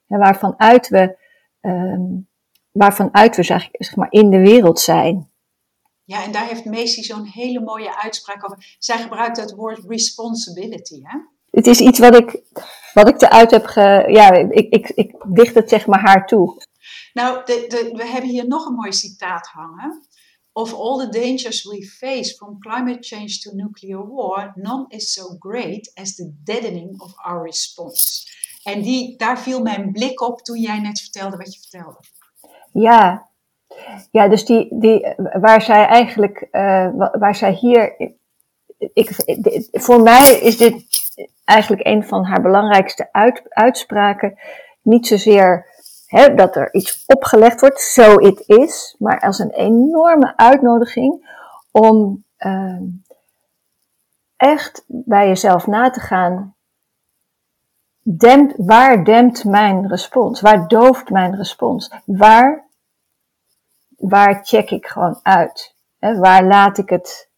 Hè, 0.08 0.18
waarvan 0.18 0.54
uit 0.58 0.90
we, 0.90 1.18
um, 1.62 2.28
waarvan 2.72 3.10
uit 3.14 3.36
we 3.36 3.44
zeg, 3.44 3.70
zeg 3.72 3.96
maar, 3.96 4.12
in 4.12 4.30
de 4.30 4.40
wereld 4.40 4.80
zijn. 4.80 5.30
Ja, 6.04 6.24
en 6.24 6.32
daar 6.32 6.48
heeft 6.48 6.66
Macy 6.66 7.02
zo'n 7.02 7.26
hele 7.26 7.60
mooie 7.60 8.02
uitspraak 8.02 8.46
over. 8.46 8.76
Zij 8.80 8.98
gebruikt 8.98 9.38
het 9.38 9.56
woord 9.56 9.84
responsibility. 9.88 11.00
Hè? 11.04 11.18
Het 11.52 11.68
is 11.68 11.80
iets 11.80 12.00
wat 12.00 12.16
ik, 12.16 12.42
wat 12.96 13.08
ik 13.08 13.22
eruit 13.22 13.52
heb 13.52 13.66
ge... 13.66 14.06
Ja, 14.08 14.32
ik, 14.32 14.70
ik, 14.70 14.90
ik 14.90 15.16
dicht 15.28 15.56
het 15.56 15.70
zeg 15.70 15.86
maar 15.88 16.00
haar 16.00 16.28
toe. 16.28 16.62
Nou, 17.14 17.46
de, 17.46 17.66
de, 17.68 17.98
we 17.98 18.06
hebben 18.06 18.30
hier 18.30 18.48
nog 18.48 18.66
een 18.66 18.76
mooi 18.76 18.94
citaat 18.94 19.48
hangen. 19.48 20.04
Of 20.54 20.74
all 20.74 20.98
the 20.98 21.10
dangers 21.10 21.64
we 21.64 21.86
face 21.86 22.36
from 22.36 22.60
climate 22.60 22.98
change 23.00 23.40
to 23.40 23.52
nuclear 23.54 24.08
war, 24.08 24.52
none 24.56 24.86
is 24.88 25.14
so 25.14 25.36
great 25.40 25.92
as 25.94 26.16
the 26.16 26.34
deadening 26.44 27.02
of 27.02 27.14
our 27.16 27.44
response. 27.44 28.28
En 28.64 28.82
die, 28.82 29.18
daar 29.18 29.40
viel 29.40 29.62
mijn 29.62 29.92
blik 29.92 30.22
op 30.22 30.42
toen 30.42 30.60
jij 30.60 30.80
net 30.80 31.00
vertelde 31.00 31.38
wat 31.38 31.54
je 31.54 31.60
vertelde. 31.60 32.00
Ja, 32.72 33.30
ja 34.12 34.28
dus 34.28 34.46
die, 34.46 34.68
die, 34.80 35.14
waar 35.18 35.62
zij 35.62 35.86
eigenlijk, 35.86 36.48
uh, 36.52 36.90
waar 37.12 37.36
zij 37.36 37.54
hier, 37.54 38.14
ik, 38.78 39.10
voor 39.72 40.02
mij 40.02 40.40
is 40.42 40.58
dit 40.58 40.95
eigenlijk 41.44 41.88
een 41.88 42.04
van 42.04 42.26
haar 42.26 42.42
belangrijkste 42.42 43.10
uitspraken. 43.50 44.40
Niet 44.82 45.08
zozeer 45.08 45.66
hè, 46.06 46.34
dat 46.34 46.56
er 46.56 46.74
iets 46.74 47.04
opgelegd 47.06 47.62
wordt, 47.62 47.82
zo 47.82 48.04
so 48.04 48.18
it 48.18 48.44
is, 48.48 48.96
maar 49.00 49.20
als 49.20 49.40
een 49.40 49.52
enorme 49.52 50.34
uitnodiging 50.38 51.34
om 51.72 52.24
uh, 52.40 52.82
echt 54.36 54.84
bij 54.88 55.28
jezelf 55.28 55.68
na 55.68 55.90
te 55.90 56.00
gaan. 56.00 56.56
Dempt, 58.02 58.54
waar 58.58 59.04
dempt 59.04 59.44
mijn 59.44 59.88
respons? 59.88 60.42
Waar 60.42 60.68
dooft 60.68 61.10
mijn 61.10 61.36
respons? 61.36 61.92
Waar, 62.06 62.68
waar 63.98 64.40
check 64.44 64.70
ik 64.70 64.86
gewoon 64.86 65.20
uit? 65.24 65.76
Hè, 66.00 66.18
waar 66.18 66.44
laat 66.44 66.78
ik 66.78 66.90
het 66.90 67.30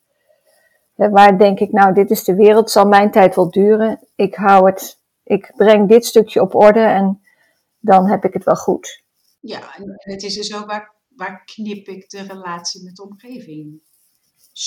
Waar 0.97 1.37
denk 1.37 1.59
ik, 1.59 1.71
nou, 1.71 1.93
dit 1.93 2.09
is 2.11 2.23
de 2.23 2.35
wereld, 2.35 2.71
zal 2.71 2.87
mijn 2.87 3.11
tijd 3.11 3.35
wel 3.35 3.51
duren. 3.51 4.07
Ik 4.15 4.35
hou 4.35 4.69
het, 4.69 4.99
ik 5.23 5.53
breng 5.55 5.89
dit 5.89 6.05
stukje 6.05 6.41
op 6.41 6.55
orde 6.55 6.79
en 6.79 7.21
dan 7.79 8.09
heb 8.09 8.23
ik 8.23 8.33
het 8.33 8.43
wel 8.43 8.55
goed. 8.55 9.03
Ja, 9.39 9.75
en 9.75 9.93
het 9.97 10.23
is 10.23 10.35
dus 10.35 10.55
ook 10.55 10.65
waar, 10.65 10.93
waar 11.15 11.43
knip 11.45 11.87
ik 11.87 12.09
de 12.09 12.21
relatie 12.21 12.83
met 12.83 12.95
de 12.95 13.03
omgeving. 13.03 13.81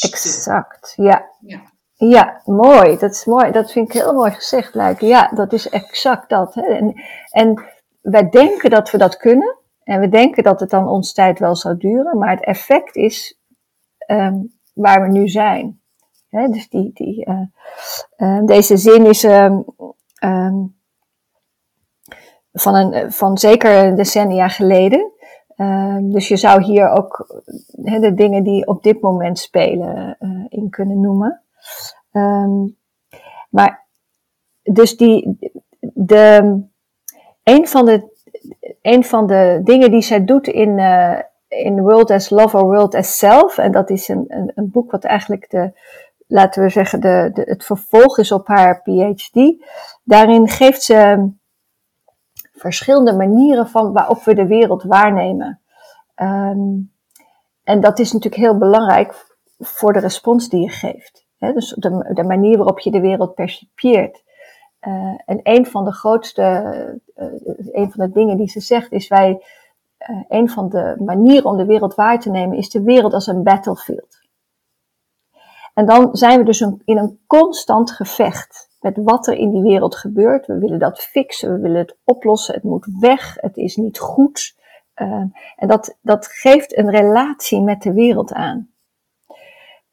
Exact, 0.01 0.93
ja. 0.97 1.31
ja. 1.41 1.73
Ja, 1.95 2.41
mooi. 2.45 2.97
Dat 2.97 3.11
is 3.11 3.25
mooi. 3.25 3.51
Dat 3.51 3.73
vind 3.73 3.89
ik 3.89 4.03
heel 4.03 4.13
mooi 4.13 4.31
gezegd, 4.31 4.75
lijken. 4.75 5.07
Ja, 5.07 5.29
dat 5.29 5.53
is 5.53 5.69
exact 5.69 6.29
dat. 6.29 6.55
Hè. 6.55 6.63
En, 6.63 7.03
en 7.31 7.65
wij 8.01 8.29
denken 8.29 8.71
dat 8.71 8.91
we 8.91 8.99
dat 8.99 9.17
kunnen. 9.17 9.59
En 9.83 10.01
we 10.01 10.09
denken 10.09 10.43
dat 10.43 10.61
het 10.61 10.71
dan 10.71 10.89
ons 10.89 11.13
tijd 11.13 11.39
wel 11.39 11.57
zou 11.57 11.77
duren. 11.77 12.19
Maar 12.19 12.31
het 12.31 12.45
effect 12.45 12.97
is 12.97 13.41
um, 14.07 14.59
waar 14.75 15.03
we 15.03 15.09
nu 15.09 15.29
zijn 15.29 15.80
dus 16.31 16.69
die, 16.69 16.91
die, 16.95 17.29
uh, 17.29 17.41
uh, 18.17 18.45
deze 18.47 18.77
zin 18.77 19.07
is 19.07 19.23
um, 19.23 19.65
um, 20.25 20.77
van, 22.53 22.75
een, 22.75 23.13
van 23.13 23.39
zeker 23.39 23.97
decennia 23.97 24.49
geleden. 24.49 25.13
Uh, 25.57 25.97
dus 26.01 26.29
je 26.29 26.37
zou 26.37 26.63
hier 26.63 26.89
ook 26.89 27.43
de 27.77 28.15
dingen 28.15 28.43
die 28.43 28.67
op 28.67 28.83
dit 28.83 29.01
moment 29.01 29.39
spelen 29.39 30.17
uh, 30.21 30.45
in 30.49 30.71
kunnen 30.71 31.01
noemen. 31.01 31.43
Maar 33.51 33.87
dus 34.63 34.97
die, 34.97 35.39
de, 35.81 36.61
een, 37.43 37.69
van 37.69 37.85
de, 37.85 38.09
een 38.83 39.05
van 39.05 39.27
de 39.27 39.61
dingen 39.65 39.91
die 39.91 40.03
zij 40.03 40.25
doet 40.25 40.49
in, 40.49 40.79
uh, 40.79 41.19
in 41.49 41.81
World 41.81 42.11
as 42.11 42.31
Love 42.31 42.57
or 42.57 42.65
World 42.65 42.95
as 42.95 43.19
Self, 43.19 43.59
en 43.59 43.73
dat 43.73 43.91
is 43.91 44.09
een, 44.09 44.25
een, 44.29 44.53
een 44.55 44.71
boek 44.71 44.91
wat 44.91 45.05
eigenlijk 45.05 45.51
de, 45.51 45.73
laten 46.31 46.63
we 46.63 46.69
zeggen, 46.69 47.01
de, 47.01 47.31
de, 47.33 47.43
het 47.43 47.65
vervolg 47.65 48.19
is 48.19 48.33
op 48.33 48.47
haar 48.47 48.83
PhD. 48.83 49.65
Daarin 50.05 50.49
geeft 50.49 50.83
ze 50.83 51.31
verschillende 52.53 53.17
manieren 53.17 53.69
van 53.69 53.93
waarop 53.93 54.23
we 54.23 54.35
de 54.35 54.47
wereld 54.47 54.83
waarnemen. 54.83 55.61
Um, 56.17 56.93
en 57.65 57.81
dat 57.81 57.99
is 57.99 58.13
natuurlijk 58.13 58.43
heel 58.43 58.59
belangrijk 58.59 59.27
voor 59.59 59.93
de 59.93 59.99
respons 59.99 60.49
die 60.49 60.61
je 60.61 60.69
geeft. 60.69 61.27
dus 61.39 61.75
de, 61.79 62.25
manier 62.27 62.57
waarop 62.57 62.79
je 62.79 62.91
de 62.91 63.01
wereld 63.01 63.35
percipieert. 63.35 64.23
Uh, 64.81 65.21
en 65.25 65.41
een 65.43 65.67
van 65.67 65.85
de 65.85 65.93
grootste, 65.93 66.43
uh, 67.17 67.27
een 67.73 67.93
van 67.93 68.07
de 68.07 68.11
dingen 68.13 68.37
die 68.37 68.49
ze 68.49 68.61
zegt 68.61 68.93
is 68.93 69.09
wij, 69.09 69.45
uh, 70.11 70.23
een 70.29 70.51
van 70.51 70.69
de 70.69 70.97
manieren 71.05 71.51
om 71.51 71.57
de 71.57 71.67
wereld 71.67 71.95
waar 71.95 72.21
te 72.21 72.31
nemen 72.31 72.57
is 72.57 72.71
de 72.71 72.83
wereld 72.83 73.13
als 73.13 73.27
een 73.27 73.43
battlefield. 73.43 74.20
En 75.75 75.87
dan 75.87 76.09
zijn 76.17 76.39
we 76.39 76.45
dus 76.45 76.61
in 76.61 76.81
een 76.85 77.19
constant 77.27 77.91
gevecht 77.91 78.69
met 78.81 79.00
wat 79.03 79.27
er 79.27 79.35
in 79.35 79.50
die 79.50 79.62
wereld 79.62 79.97
gebeurt. 79.97 80.47
We 80.47 80.59
willen 80.59 80.79
dat 80.79 81.00
fixen, 81.00 81.53
we 81.53 81.61
willen 81.61 81.79
het 81.79 81.97
oplossen, 82.05 82.55
het 82.55 82.62
moet 82.62 82.89
weg, 83.00 83.37
het 83.41 83.57
is 83.57 83.77
niet 83.77 83.99
goed. 83.99 84.59
Uh, 84.97 85.25
en 85.57 85.69
dat, 85.69 85.99
dat 86.03 86.27
geeft 86.27 86.77
een 86.79 86.91
relatie 86.91 87.61
met 87.61 87.83
de 87.83 87.93
wereld 87.93 88.33
aan. 88.33 88.69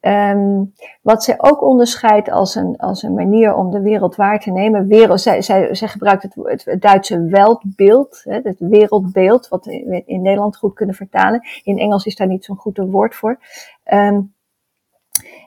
ehm, 0.00 0.64
wat 1.02 1.24
zij 1.24 1.34
ook 1.38 1.62
onderscheidt 1.62 2.30
als 2.30 2.54
een, 2.54 2.76
als 2.76 3.02
een 3.02 3.14
manier 3.14 3.54
om 3.54 3.70
de 3.70 3.80
wereld 3.80 4.16
waar 4.16 4.40
te 4.40 4.50
nemen. 4.50 4.86
Wereld, 4.86 5.20
zij, 5.20 5.42
zij, 5.42 5.74
zij 5.74 5.88
gebruikt 5.88 6.22
het, 6.22 6.64
het, 6.64 6.80
Duitse 6.82 7.22
wereldbeeld, 7.24 8.24
het 8.24 8.56
wereldbeeld, 8.58 9.48
wat 9.48 9.64
we 9.64 10.02
in 10.06 10.22
Nederland 10.22 10.56
goed 10.56 10.74
kunnen 10.74 10.94
vertalen. 10.94 11.42
In 11.62 11.78
Engels 11.78 12.06
is 12.06 12.16
daar 12.16 12.26
niet 12.26 12.44
zo'n 12.44 12.56
goed 12.56 12.78
woord 12.78 13.14
voor. 13.14 13.38
Ehm, 13.84 14.20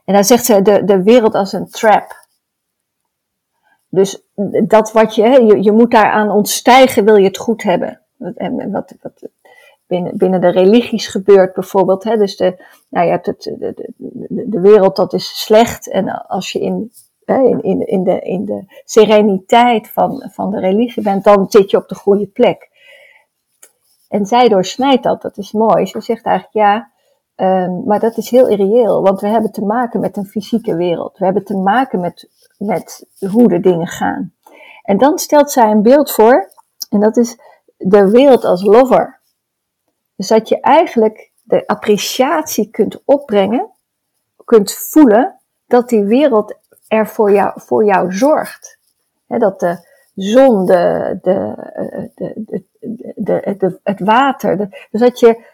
en 0.05 0.13
dan 0.13 0.23
zegt 0.23 0.45
ze 0.45 0.61
de, 0.61 0.83
de 0.83 1.03
wereld 1.03 1.35
als 1.35 1.53
een 1.53 1.69
trap. 1.69 2.19
Dus 3.89 4.23
dat 4.67 4.91
wat 4.91 5.15
je, 5.15 5.23
je, 5.23 5.63
je 5.63 5.71
moet 5.71 5.91
daaraan 5.91 6.31
ontstijgen, 6.31 7.05
wil 7.05 7.15
je 7.15 7.27
het 7.27 7.37
goed 7.37 7.63
hebben. 7.63 8.01
En 8.35 8.71
wat, 8.71 8.95
wat 9.01 9.29
binnen, 9.87 10.17
binnen 10.17 10.41
de 10.41 10.49
religies 10.49 11.07
gebeurt 11.07 11.53
bijvoorbeeld. 11.53 12.03
Hè? 12.03 12.17
Dus 12.17 12.37
de, 12.37 12.63
nou, 12.89 13.05
je 13.05 13.11
hebt 13.11 13.25
het, 13.25 13.43
de, 13.43 13.93
de, 13.97 14.49
de 14.49 14.59
wereld 14.59 14.95
dat 14.95 15.13
is 15.13 15.41
slecht. 15.41 15.89
En 15.89 16.27
als 16.27 16.51
je 16.51 16.59
in, 16.59 16.91
in, 17.25 17.63
in, 17.63 17.87
in, 17.87 18.03
de, 18.03 18.19
in 18.19 18.45
de 18.45 18.63
sereniteit 18.85 19.89
van, 19.89 20.29
van 20.31 20.51
de 20.51 20.59
religie 20.59 21.03
bent, 21.03 21.23
dan 21.23 21.45
zit 21.49 21.71
je 21.71 21.77
op 21.77 21.87
de 21.87 21.95
goede 21.95 22.27
plek. 22.27 22.69
En 24.09 24.25
zij 24.25 24.47
doorsnijdt 24.47 25.03
dat, 25.03 25.21
dat 25.21 25.37
is 25.37 25.51
mooi. 25.51 25.85
Ze 25.85 26.01
zegt 26.01 26.25
eigenlijk 26.25 26.55
ja, 26.55 26.90
um, 27.41 27.83
maar 27.85 27.99
dat 27.99 28.17
is 28.17 28.29
heel 28.29 28.47
irreëel, 28.47 29.01
want 29.01 29.21
we 29.21 29.27
hebben 29.27 29.51
te 29.51 29.65
maken 29.65 29.99
met 29.99 30.17
een 30.17 30.25
fysieke 30.25 30.75
wereld. 30.75 31.17
We 31.17 31.25
hebben 31.25 31.43
te 31.43 31.57
maken 31.57 31.99
met, 31.99 32.29
met 32.57 33.07
hoe 33.31 33.47
de 33.47 33.59
dingen 33.59 33.87
gaan. 33.87 34.33
En 34.83 34.97
dan 34.97 35.17
stelt 35.17 35.51
zij 35.51 35.71
een 35.71 35.81
beeld 35.81 36.11
voor, 36.11 36.51
en 36.89 36.99
dat 36.99 37.17
is 37.17 37.37
de 37.77 38.09
wereld 38.09 38.45
als 38.45 38.63
lover. 38.63 39.19
Dus 40.15 40.27
dat 40.27 40.49
je 40.49 40.59
eigenlijk 40.59 41.31
de 41.43 41.67
appreciatie 41.67 42.69
kunt 42.69 43.01
opbrengen, 43.05 43.69
kunt 44.45 44.73
voelen 44.73 45.39
dat 45.67 45.89
die 45.89 46.03
wereld 46.03 46.57
er 46.87 47.07
voor 47.07 47.31
jou, 47.31 47.51
voor 47.55 47.85
jou 47.85 48.13
zorgt. 48.13 48.79
dat 49.27 49.59
de 49.59 49.89
zon, 50.15 50.65
de, 50.65 51.17
de, 51.21 51.55
de, 52.15 52.63
de, 53.15 53.55
de 53.57 53.79
het 53.83 53.99
water, 53.99 54.57
dus 54.91 55.01
dat 55.01 55.19
je 55.19 55.45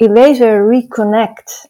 in 0.00 0.12
wezen 0.12 0.68
reconnect 0.68 1.68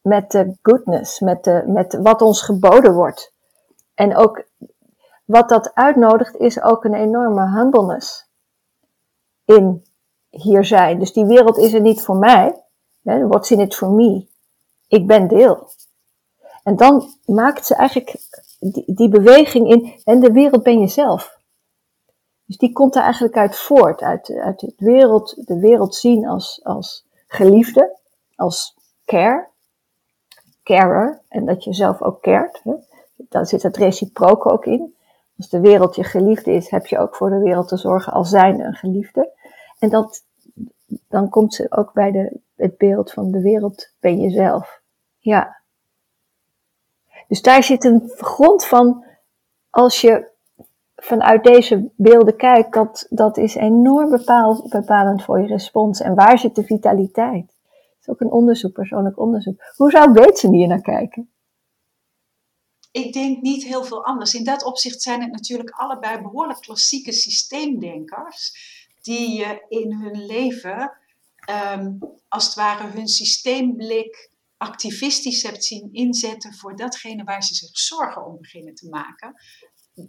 met 0.00 0.30
de 0.30 0.56
goodness, 0.62 1.20
met, 1.20 1.44
de, 1.44 1.62
met 1.66 1.98
wat 2.02 2.22
ons 2.22 2.42
geboden 2.42 2.94
wordt. 2.94 3.32
En 3.94 4.16
ook 4.16 4.44
wat 5.24 5.48
dat 5.48 5.74
uitnodigt 5.74 6.36
is 6.36 6.62
ook 6.62 6.84
een 6.84 6.94
enorme 6.94 7.50
humbleness 7.50 8.28
in 9.44 9.84
hier 10.30 10.64
zijn. 10.64 10.98
Dus 10.98 11.12
die 11.12 11.24
wereld 11.24 11.56
is 11.56 11.72
er 11.72 11.80
niet 11.80 12.02
voor 12.02 12.16
mij. 12.16 12.62
What's 13.02 13.50
in 13.50 13.60
it 13.60 13.74
for 13.74 13.90
me? 13.90 14.26
Ik 14.88 15.06
ben 15.06 15.28
deel. 15.28 15.68
En 16.62 16.76
dan 16.76 17.08
maakt 17.24 17.66
ze 17.66 17.74
eigenlijk 17.74 18.20
die, 18.58 18.94
die 18.94 19.08
beweging 19.08 19.68
in, 19.70 20.00
en 20.04 20.20
de 20.20 20.32
wereld 20.32 20.62
ben 20.62 20.80
je 20.80 20.88
zelf. 20.88 21.38
Dus 22.44 22.56
die 22.56 22.72
komt 22.72 22.96
er 22.96 23.02
eigenlijk 23.02 23.36
uit 23.36 23.56
voort, 23.56 24.02
uit, 24.02 24.30
uit 24.30 24.60
het 24.60 24.74
wereld, 24.76 25.46
de 25.46 25.58
wereld 25.58 25.94
zien 25.94 26.28
als, 26.28 26.60
als 26.62 27.08
geliefde, 27.32 27.98
als 28.36 28.76
care, 29.04 29.48
carer, 30.62 31.20
en 31.28 31.44
dat 31.44 31.64
je 31.64 31.74
zelf 31.74 32.02
ook 32.02 32.22
cared. 32.22 32.60
Hè? 32.64 32.74
Daar 33.16 33.46
zit 33.46 33.62
het 33.62 33.76
reciprook 33.76 34.52
ook 34.52 34.64
in. 34.66 34.94
Als 35.36 35.48
de 35.48 35.60
wereld 35.60 35.96
je 35.96 36.04
geliefde 36.04 36.52
is, 36.52 36.70
heb 36.70 36.86
je 36.86 36.98
ook 36.98 37.16
voor 37.16 37.30
de 37.30 37.38
wereld 37.38 37.68
te 37.68 37.76
zorgen 37.76 38.12
als 38.12 38.28
zijnde 38.28 38.64
een 38.64 38.74
geliefde. 38.74 39.30
En 39.78 39.88
dat, 39.88 40.24
dan 41.08 41.28
komt 41.28 41.54
ze 41.54 41.66
ook 41.70 41.92
bij 41.92 42.10
de, 42.10 42.40
het 42.56 42.76
beeld 42.76 43.12
van 43.12 43.30
de 43.30 43.40
wereld 43.40 43.92
ben 44.00 44.20
jezelf. 44.20 44.80
Ja. 45.18 45.60
Dus 47.28 47.42
daar 47.42 47.62
zit 47.62 47.84
een 47.84 48.12
grond 48.16 48.64
van, 48.64 49.04
als 49.70 50.00
je 50.00 50.29
vanuit 51.00 51.44
deze 51.44 51.90
beelden 51.96 52.36
kijkt, 52.36 52.72
dat, 52.72 53.06
dat 53.08 53.36
is 53.36 53.54
enorm 53.54 54.10
bepaal, 54.10 54.68
bepalend 54.68 55.22
voor 55.24 55.40
je 55.40 55.46
respons. 55.46 56.00
En 56.00 56.14
waar 56.14 56.38
zit 56.38 56.54
de 56.54 56.64
vitaliteit? 56.64 57.46
Dat 57.46 57.98
is 58.00 58.08
ook 58.08 58.20
een 58.20 58.30
onderzoek, 58.30 58.72
persoonlijk 58.72 59.18
onderzoek. 59.18 59.62
Hoe 59.76 59.90
zou 59.90 60.12
Beetsen 60.12 60.52
hier 60.52 60.68
naar 60.68 60.80
kijken? 60.80 61.30
Ik 62.92 63.12
denk 63.12 63.42
niet 63.42 63.64
heel 63.64 63.84
veel 63.84 64.04
anders. 64.04 64.34
In 64.34 64.44
dat 64.44 64.64
opzicht 64.64 65.02
zijn 65.02 65.20
het 65.22 65.32
natuurlijk 65.32 65.70
allebei 65.70 66.22
behoorlijk 66.22 66.60
klassieke 66.60 67.12
systeemdenkers 67.12 68.52
die 69.02 69.36
je 69.38 69.64
in 69.68 69.92
hun 69.92 70.26
leven 70.26 70.92
um, 71.74 71.98
als 72.28 72.44
het 72.44 72.54
ware 72.54 72.86
hun 72.86 73.08
systeemblik 73.08 74.30
activistisch 74.56 75.42
hebt 75.42 75.64
zien 75.64 75.88
inzetten 75.92 76.54
voor 76.54 76.76
datgene 76.76 77.24
waar 77.24 77.42
ze 77.42 77.54
zich 77.54 77.78
zorgen 77.78 78.26
om 78.26 78.36
beginnen 78.40 78.74
te 78.74 78.88
maken. 78.88 79.34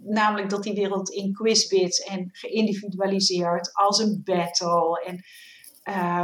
Namelijk 0.02 0.50
dat 0.50 0.62
die 0.62 0.74
wereld 0.74 1.10
in 1.10 1.32
quizbits 1.32 2.00
en 2.00 2.28
geïndividualiseerd 2.32 3.74
als 3.74 3.98
een 3.98 4.20
battle. 4.24 5.04
En, 5.04 5.24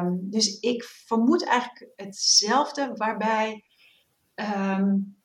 um, 0.05 0.31
dus 0.31 0.59
ik 0.59 0.85
vermoed 0.85 1.45
eigenlijk 1.45 1.93
hetzelfde, 1.97 2.93
waarbij, 2.95 3.65
um, 4.35 5.17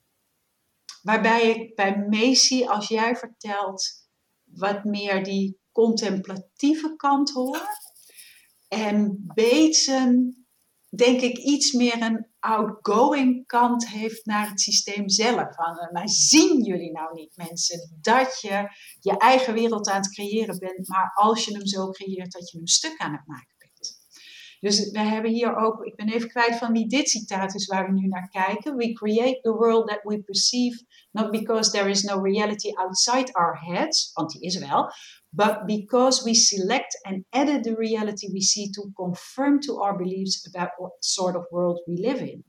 waarbij 1.01 1.49
ik 1.49 1.75
bij 1.75 2.05
Macy, 2.09 2.63
als 2.65 2.87
jij 2.87 3.15
vertelt 3.15 4.07
wat 4.43 4.83
meer 4.83 5.23
die 5.23 5.59
contemplatieve 5.71 6.95
kant 6.95 7.31
hoor. 7.31 7.61
En 8.67 9.23
Bateson, 9.33 10.45
denk 10.89 11.21
ik, 11.21 11.37
iets 11.37 11.71
meer 11.71 12.01
een 12.01 12.32
outgoing 12.43 13.45
kant 13.45 13.87
heeft 13.87 14.25
naar 14.25 14.49
het 14.49 14.59
systeem 14.59 15.09
zelf. 15.09 15.57
Eh, 15.57 15.91
maar 15.91 16.09
zien 16.09 16.63
jullie 16.63 16.91
nou 16.91 17.13
niet, 17.13 17.37
mensen, 17.37 17.97
dat 18.01 18.41
je 18.41 18.67
je 18.99 19.17
eigen 19.17 19.53
wereld 19.53 19.89
aan 19.89 20.01
het 20.01 20.13
creëren 20.13 20.59
bent, 20.59 20.87
maar 20.87 21.11
als 21.13 21.45
je 21.45 21.53
hem 21.53 21.65
zo 21.65 21.89
creëert, 21.89 22.31
dat 22.31 22.51
je 22.51 22.57
hem 22.57 22.67
stuk 22.67 22.97
aan 22.97 23.11
het 23.11 23.27
maken 23.27 23.55
bent. 23.57 24.01
Dus 24.59 24.91
we 24.91 24.99
hebben 24.99 25.31
hier 25.31 25.55
ook, 25.55 25.85
ik 25.85 25.95
ben 25.95 26.09
even 26.09 26.29
kwijt 26.29 26.55
van 26.55 26.71
wie 26.71 26.87
dit 26.87 27.09
citaat 27.09 27.55
is 27.55 27.67
waar 27.67 27.85
we 27.85 27.99
nu 27.99 28.07
naar 28.07 28.29
kijken. 28.29 28.75
We 28.75 28.93
create 28.93 29.39
the 29.41 29.53
world 29.53 29.87
that 29.87 30.03
we 30.03 30.23
perceive, 30.23 30.85
not 31.13 31.31
because 31.31 31.71
there 31.71 31.89
is 31.89 32.03
no 32.03 32.19
reality 32.19 32.73
outside 32.75 33.31
our 33.33 33.55
heads, 33.55 34.11
want 34.13 34.31
die 34.31 34.45
is 34.47 34.57
wel, 34.59 34.91
but 35.29 35.65
because 35.65 36.23
we 36.23 36.33
select 36.33 36.97
and 37.03 37.25
edit 37.29 37.63
the 37.63 37.75
reality 37.75 38.29
we 38.31 38.41
see 38.41 38.69
to 38.71 38.91
confirm 38.95 39.59
to 39.59 39.81
our 39.81 39.97
beliefs 39.97 40.47
about 40.47 40.69
what 40.77 40.91
sort 40.99 41.35
of 41.35 41.45
world 41.49 41.81
we 41.85 41.93
live 41.99 42.21
in. 42.21 42.43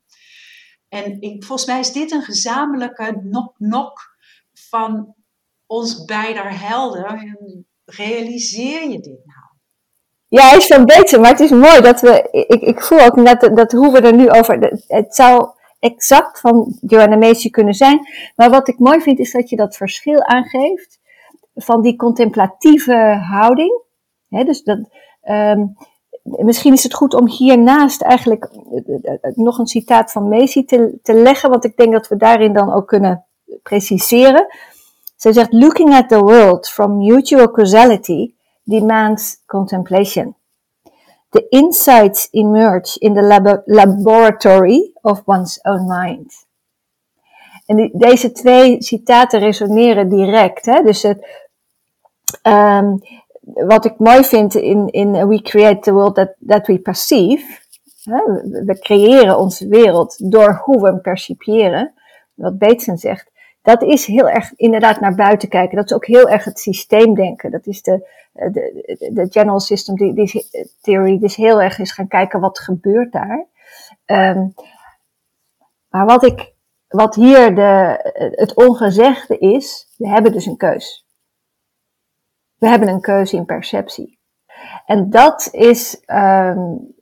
En 0.88 1.18
volgens 1.20 1.66
mij 1.66 1.78
is 1.78 1.92
dit 1.92 2.12
een 2.12 2.22
gezamenlijke 2.22 3.18
knock-knock 3.20 3.98
van 4.52 5.14
ons 5.66 6.04
beider 6.04 6.60
helden. 6.60 7.66
Realiseer 7.84 8.82
je 8.90 9.00
dit 9.00 9.24
nou? 9.24 9.44
Ja, 10.28 10.56
is 10.56 10.66
van 10.66 10.84
beter, 10.84 11.20
maar 11.20 11.30
het 11.30 11.40
is 11.40 11.50
mooi 11.50 11.80
dat 11.80 12.00
we. 12.00 12.28
Ik, 12.30 12.60
ik 12.62 12.80
voel 12.80 13.00
ook 13.00 13.16
net 13.16 13.40
dat, 13.40 13.56
dat 13.56 13.72
hoe 13.72 13.92
we 13.92 14.00
er 14.00 14.14
nu 14.14 14.30
over. 14.30 14.82
Het 14.86 15.14
zou 15.14 15.50
exact 15.84 16.40
van 16.40 16.78
Joanna 16.80 17.16
Macy 17.16 17.50
kunnen 17.50 17.74
zijn. 17.74 18.08
Maar 18.36 18.50
wat 18.50 18.68
ik 18.68 18.78
mooi 18.78 19.00
vind 19.00 19.18
is 19.18 19.32
dat 19.32 19.48
je 19.48 19.56
dat 19.56 19.76
verschil 19.76 20.22
aangeeft 20.22 21.00
van 21.54 21.82
die 21.82 21.96
contemplatieve 21.96 22.94
houding. 23.30 23.82
dus 24.28 24.62
dat, 24.62 24.78
um, 25.24 25.76
misschien 26.22 26.72
is 26.72 26.82
het 26.82 26.94
goed 26.94 27.14
om 27.14 27.28
hiernaast 27.28 28.02
eigenlijk 28.02 28.44
eh, 28.44 28.94
eh, 29.02 29.18
eh, 29.20 29.36
nog 29.36 29.58
een 29.58 29.66
citaat 29.66 30.12
van 30.12 30.28
Macy 30.28 30.64
te, 30.64 30.98
te 31.02 31.14
leggen, 31.14 31.50
want 31.50 31.64
ik 31.64 31.76
denk 31.76 31.92
dat 31.92 32.08
we 32.08 32.16
daarin 32.16 32.52
dan 32.52 32.72
ook 32.72 32.86
kunnen 32.86 33.24
preciseren. 33.62 34.46
Zij 35.16 35.32
zegt: 35.32 35.52
Looking 35.52 35.94
at 35.94 36.08
the 36.08 36.18
world 36.18 36.68
from 36.68 36.96
mutual 36.96 37.50
causality 37.50 38.34
demands 38.62 39.42
contemplation. 39.46 40.36
The 41.34 41.46
insights 41.48 42.28
emerge 42.30 42.98
in 42.98 43.14
the 43.14 43.22
lab 43.22 43.62
laboratory 43.66 44.92
of 45.02 45.22
one's 45.24 45.58
own 45.62 45.86
mind. 45.86 46.46
En 47.66 47.90
deze 47.92 48.32
twee 48.32 48.82
citaten 48.82 49.40
resoneren 49.40 50.08
direct. 50.08 50.66
Hè? 50.66 50.82
Dus 50.82 51.02
het, 51.02 51.42
Um, 52.42 52.98
wat 53.42 53.84
ik 53.84 53.98
mooi 53.98 54.24
vind 54.24 54.54
in, 54.54 54.88
in 54.88 55.28
We 55.28 55.42
Create 55.42 55.80
the 55.80 55.92
World 55.92 56.14
That, 56.14 56.34
that 56.46 56.66
We 56.66 56.78
Perceive. 56.78 57.62
Hè, 58.02 58.18
we 58.64 58.78
creëren 58.78 59.38
onze 59.38 59.68
wereld 59.68 60.30
door 60.30 60.60
hoe 60.64 60.80
we 60.80 60.86
hem 60.86 61.00
percipiëren. 61.00 61.94
Wat 62.34 62.58
Bateson 62.58 62.96
zegt. 62.96 63.30
Dat 63.64 63.82
is 63.82 64.06
heel 64.06 64.28
erg 64.28 64.52
inderdaad 64.56 65.00
naar 65.00 65.14
buiten 65.14 65.48
kijken. 65.48 65.76
Dat 65.76 65.84
is 65.84 65.96
ook 65.96 66.06
heel 66.06 66.28
erg 66.28 66.44
het 66.44 66.58
systeemdenken. 66.58 67.50
Dat 67.50 67.66
is 67.66 67.82
de, 67.82 68.08
de, 68.32 69.10
de 69.12 69.26
general 69.30 69.60
system 69.60 69.96
theory. 70.80 71.18
Dus 71.18 71.36
heel 71.36 71.62
erg 71.62 71.78
is 71.78 71.92
gaan 71.92 72.08
kijken 72.08 72.40
wat 72.40 72.58
gebeurt 72.58 73.12
daar. 73.12 73.46
Um, 74.06 74.54
maar 75.88 76.06
wat 76.06 76.24
ik, 76.24 76.54
wat 76.88 77.14
hier 77.14 77.54
de, 77.54 77.98
het 78.34 78.54
ongezegde 78.54 79.38
is, 79.38 79.94
we 79.96 80.08
hebben 80.08 80.32
dus 80.32 80.46
een 80.46 80.56
keus. 80.56 81.06
We 82.58 82.68
hebben 82.68 82.88
een 82.88 83.00
keuze 83.00 83.36
in 83.36 83.44
perceptie. 83.44 84.18
En 84.86 85.10
dat 85.10 85.48
is, 85.52 86.02
um, 86.06 86.94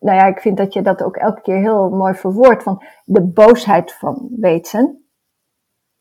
nou 0.00 0.16
ja, 0.16 0.26
ik 0.26 0.40
vind 0.40 0.56
dat 0.56 0.72
je 0.72 0.82
dat 0.82 1.02
ook 1.02 1.16
elke 1.16 1.40
keer 1.40 1.58
heel 1.58 1.90
mooi 1.90 2.14
verwoordt. 2.14 2.62
Van 2.62 2.84
de 3.04 3.22
boosheid 3.22 3.92
van 3.92 4.28
weten. 4.36 5.07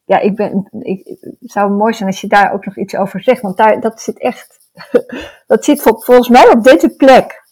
Ja, 0.07 0.19
ik 0.19 0.35
ben, 0.35 0.69
ik, 0.79 1.05
het 1.39 1.51
zou 1.51 1.71
mooi 1.71 1.93
zijn 1.93 2.09
als 2.09 2.21
je 2.21 2.27
daar 2.27 2.53
ook 2.53 2.65
nog 2.65 2.77
iets 2.77 2.95
over 2.95 3.23
zegt. 3.23 3.41
Want 3.41 3.57
daar, 3.57 3.81
dat 3.81 4.01
zit 4.01 4.19
echt, 4.19 4.59
dat 5.47 5.65
zit 5.65 5.81
volgens 5.81 6.29
mij 6.29 6.49
op 6.49 6.63
deze 6.63 6.89
plek. 6.89 7.45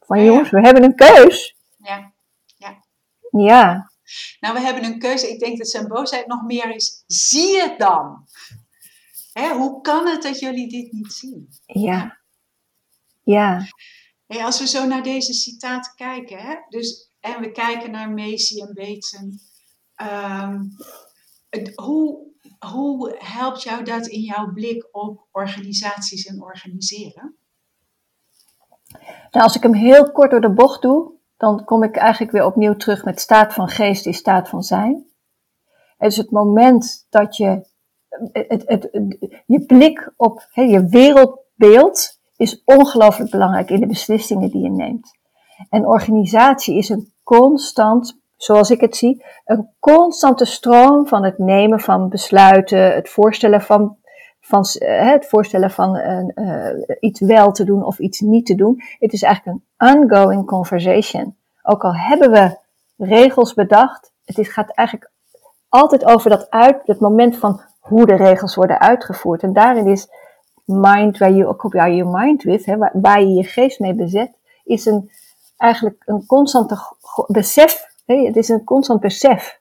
Van 0.00 0.24
jongens, 0.24 0.50
we 0.50 0.60
hebben 0.60 0.82
een 0.82 0.94
keus. 0.94 1.56
Ja. 1.76 2.12
ja. 2.56 2.84
Ja. 3.30 3.90
Nou, 4.40 4.54
we 4.54 4.60
hebben 4.60 4.84
een 4.84 4.98
keuze. 4.98 5.30
Ik 5.30 5.38
denk 5.38 5.58
dat 5.58 5.68
zijn 5.68 5.88
boosheid 5.88 6.26
nog 6.26 6.42
meer 6.42 6.74
is. 6.74 7.04
Zie 7.06 7.60
het 7.60 7.78
dan. 7.78 8.26
Hè, 9.32 9.48
hoe 9.54 9.80
kan 9.80 10.06
het 10.06 10.22
dat 10.22 10.38
jullie 10.38 10.68
dit 10.68 10.92
niet 10.92 11.12
zien? 11.12 11.48
Ja. 11.66 12.18
Ja. 13.22 13.66
Hey, 14.26 14.44
als 14.44 14.58
we 14.58 14.66
zo 14.66 14.86
naar 14.86 15.02
deze 15.02 15.32
citaat 15.32 15.94
kijken, 15.94 16.38
hè, 16.38 16.54
dus, 16.68 17.10
en 17.20 17.40
we 17.40 17.52
kijken 17.52 17.90
naar 17.90 18.10
Macy 18.10 18.60
en 18.60 18.74
Bateson, 18.74 19.40
ehm, 19.94 20.60
hoe, 21.74 22.26
hoe 22.58 23.14
helpt 23.18 23.62
jou 23.62 23.84
dat 23.84 24.06
in 24.06 24.20
jouw 24.20 24.52
blik 24.52 24.88
op 24.92 25.26
organisaties 25.32 26.26
en 26.26 26.42
organiseren? 26.42 27.36
Nou, 29.30 29.44
als 29.44 29.56
ik 29.56 29.62
hem 29.62 29.74
heel 29.74 30.12
kort 30.12 30.30
door 30.30 30.40
de 30.40 30.52
bocht 30.52 30.82
doe, 30.82 31.12
dan 31.36 31.64
kom 31.64 31.82
ik 31.82 31.96
eigenlijk 31.96 32.32
weer 32.32 32.44
opnieuw 32.44 32.76
terug 32.76 33.04
met 33.04 33.20
staat 33.20 33.54
van 33.54 33.68
geest 33.68 34.06
is 34.06 34.16
staat 34.16 34.48
van 34.48 34.62
zijn. 34.62 35.06
Het 35.96 36.12
is 36.12 36.16
het 36.16 36.30
moment 36.30 37.06
dat 37.10 37.36
je 37.36 37.66
het, 38.32 38.62
het, 38.66 38.88
je 39.46 39.64
blik 39.66 40.12
op 40.16 40.48
je 40.52 40.86
wereldbeeld 40.86 42.18
is 42.36 42.62
ongelooflijk 42.64 43.30
belangrijk 43.30 43.70
in 43.70 43.80
de 43.80 43.86
beslissingen 43.86 44.50
die 44.50 44.62
je 44.62 44.70
neemt. 44.70 45.18
En 45.68 45.86
organisatie 45.86 46.76
is 46.76 46.88
een 46.88 47.12
constant, 47.22 48.20
zoals 48.38 48.70
ik 48.70 48.80
het 48.80 48.96
zie, 48.96 49.24
een 49.44 49.68
constante 49.80 50.44
stroom 50.44 51.06
van 51.06 51.24
het 51.24 51.38
nemen 51.38 51.80
van 51.80 52.08
besluiten, 52.08 52.94
het 52.94 53.08
voorstellen 53.08 53.62
van, 53.62 53.96
van, 54.40 54.64
het 54.78 55.26
voorstellen 55.26 55.70
van 55.70 55.96
uh, 55.96 56.68
iets 57.00 57.20
wel 57.20 57.52
te 57.52 57.64
doen 57.64 57.84
of 57.84 57.98
iets 57.98 58.20
niet 58.20 58.46
te 58.46 58.54
doen. 58.54 58.82
Het 58.98 59.12
is 59.12 59.22
eigenlijk 59.22 59.58
een 59.76 60.10
ongoing 60.12 60.46
conversation. 60.46 61.36
Ook 61.62 61.84
al 61.84 61.94
hebben 61.94 62.30
we 62.30 62.58
regels 62.96 63.54
bedacht, 63.54 64.12
het 64.24 64.48
gaat 64.48 64.70
eigenlijk 64.70 65.10
altijd 65.68 66.04
over 66.04 66.30
dat 66.30 66.50
uit, 66.50 67.00
moment 67.00 67.36
van 67.36 67.60
hoe 67.80 68.06
de 68.06 68.16
regels 68.16 68.54
worden 68.54 68.80
uitgevoerd. 68.80 69.42
En 69.42 69.52
daarin 69.52 69.86
is 69.86 70.08
mind, 70.64 71.18
waar 71.18 71.32
je 71.32 71.56
jou 71.68 71.90
je 71.90 72.04
mind 72.04 72.42
with, 72.42 72.66
hè, 72.66 72.76
waar, 72.76 72.92
waar, 72.92 73.20
je 73.20 73.32
je 73.32 73.44
geest 73.44 73.80
mee 73.80 73.94
bezet, 73.94 74.30
is 74.64 74.86
een, 74.86 75.10
eigenlijk 75.56 76.02
een 76.06 76.26
constante 76.26 76.76
besef. 77.26 77.87
Het 78.16 78.36
is 78.36 78.48
een 78.48 78.64
constant 78.64 79.00
besef. 79.00 79.60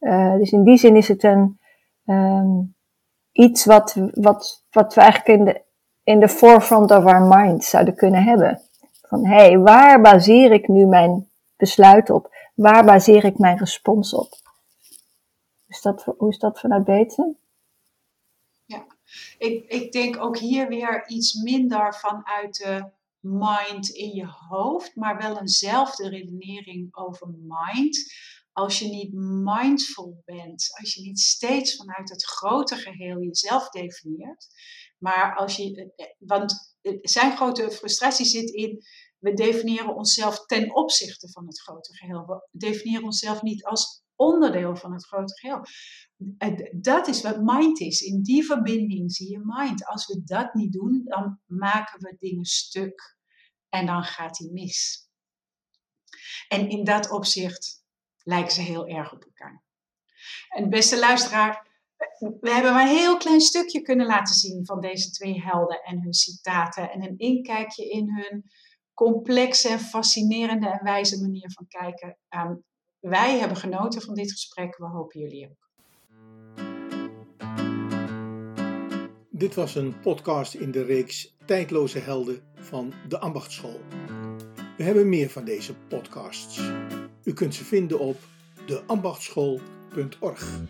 Uh, 0.00 0.34
dus 0.34 0.50
in 0.50 0.64
die 0.64 0.76
zin 0.76 0.96
is 0.96 1.08
het 1.08 1.22
een, 1.22 1.60
um, 2.06 2.74
iets 3.32 3.64
wat, 3.64 3.96
wat, 4.14 4.64
wat 4.70 4.94
we 4.94 5.00
eigenlijk 5.00 5.38
in 5.38 5.44
de, 5.44 5.62
in 6.04 6.20
de 6.20 6.28
forefront 6.28 6.90
of 6.90 7.04
our 7.04 7.22
mind 7.22 7.64
zouden 7.64 7.94
kunnen 7.94 8.22
hebben. 8.22 8.60
Van 9.08 9.26
hé, 9.26 9.34
hey, 9.34 9.58
waar 9.58 10.00
baseer 10.00 10.52
ik 10.52 10.68
nu 10.68 10.86
mijn 10.86 11.28
besluit 11.56 12.10
op? 12.10 12.34
Waar 12.54 12.84
baseer 12.84 13.24
ik 13.24 13.38
mijn 13.38 13.58
respons 13.58 14.14
op? 14.14 14.40
Dat, 15.82 16.04
hoe 16.16 16.28
is 16.28 16.38
dat 16.38 16.60
vanuit 16.60 16.84
Beetsen? 16.84 17.36
Ik, 19.38 19.64
ik 19.68 19.92
denk 19.92 20.22
ook 20.22 20.38
hier 20.38 20.68
weer 20.68 21.08
iets 21.08 21.34
minder 21.34 21.94
vanuit 21.94 22.56
de 22.56 22.84
mind 23.22 23.88
in 23.88 24.14
je 24.14 24.26
hoofd, 24.26 24.96
maar 24.96 25.18
wel 25.18 25.38
eenzelfde 25.38 26.08
redenering 26.08 26.96
over 26.96 27.28
mind. 27.28 28.12
Als 28.52 28.78
je 28.78 28.88
niet 28.88 29.12
mindful 29.44 30.22
bent, 30.24 30.68
als 30.80 30.94
je 30.94 31.02
niet 31.02 31.20
steeds 31.20 31.76
vanuit 31.76 32.10
het 32.10 32.24
grote 32.24 32.76
geheel 32.76 33.20
jezelf 33.20 33.68
definieert, 33.68 34.46
maar 34.98 35.36
als 35.36 35.56
je, 35.56 35.92
eh, 35.96 36.06
want 36.18 36.76
zijn 37.02 37.36
grote 37.36 37.70
frustratie 37.70 38.26
zit 38.26 38.50
in, 38.50 38.82
we 39.18 39.32
definiëren 39.32 39.94
onszelf 39.94 40.46
ten 40.46 40.74
opzichte 40.74 41.28
van 41.28 41.46
het 41.46 41.60
grote 41.60 41.94
geheel. 41.94 42.26
We 42.26 42.48
definiëren 42.50 43.04
onszelf 43.04 43.42
niet 43.42 43.64
als 43.64 44.02
onderdeel 44.16 44.76
van 44.76 44.92
het 44.92 45.06
grote 45.06 45.34
geheel. 45.38 45.64
Dat 46.72 47.06
is 47.08 47.22
wat 47.22 47.42
mind 47.42 47.80
is. 47.80 48.00
In 48.00 48.22
die 48.22 48.44
verbinding 48.44 49.12
zie 49.12 49.30
je 49.30 49.40
mind. 49.44 49.86
Als 49.86 50.06
we 50.06 50.22
dat 50.24 50.54
niet 50.54 50.72
doen, 50.72 51.02
dan 51.04 51.40
maken 51.46 52.00
we 52.00 52.16
dingen 52.18 52.44
stuk 52.44 53.16
en 53.68 53.86
dan 53.86 54.04
gaat 54.04 54.36
die 54.36 54.52
mis. 54.52 55.08
En 56.48 56.68
in 56.68 56.84
dat 56.84 57.10
opzicht 57.10 57.84
lijken 58.22 58.52
ze 58.52 58.60
heel 58.60 58.86
erg 58.86 59.12
op 59.12 59.24
elkaar. 59.24 59.64
En 60.48 60.70
beste 60.70 60.98
luisteraar, 60.98 61.70
we 62.18 62.50
hebben 62.50 62.72
maar 62.72 62.88
een 62.88 62.96
heel 62.96 63.16
klein 63.16 63.40
stukje 63.40 63.82
kunnen 63.82 64.06
laten 64.06 64.34
zien 64.34 64.66
van 64.66 64.80
deze 64.80 65.10
twee 65.10 65.42
helden 65.42 65.82
en 65.82 66.02
hun 66.02 66.14
citaten 66.14 66.90
en 66.90 67.02
een 67.02 67.18
inkijkje 67.18 67.88
in 67.88 68.10
hun 68.10 68.44
complexe 68.94 69.68
en 69.68 69.80
fascinerende 69.80 70.68
en 70.68 70.84
wijze 70.84 71.20
manier 71.20 71.50
van 71.52 71.66
kijken. 71.68 72.18
Ehm, 72.28 72.54
wij 73.02 73.38
hebben 73.38 73.56
genoten 73.56 74.02
van 74.02 74.14
dit 74.14 74.32
gesprek. 74.32 74.76
We 74.76 74.84
hopen 74.84 75.20
jullie 75.20 75.48
ook. 75.48 75.70
Dit 79.30 79.54
was 79.54 79.74
een 79.74 80.00
podcast 80.00 80.54
in 80.54 80.70
de 80.70 80.84
reeks 80.84 81.36
Tijdloze 81.44 81.98
Helden 81.98 82.42
van 82.54 82.92
de 83.08 83.18
Ambachtschool. 83.18 83.80
We 84.76 84.82
hebben 84.82 85.08
meer 85.08 85.30
van 85.30 85.44
deze 85.44 85.74
podcasts. 85.88 86.60
U 87.24 87.32
kunt 87.32 87.54
ze 87.54 87.64
vinden 87.64 87.98
op 87.98 88.16
deambachtschool.org. 88.66 90.60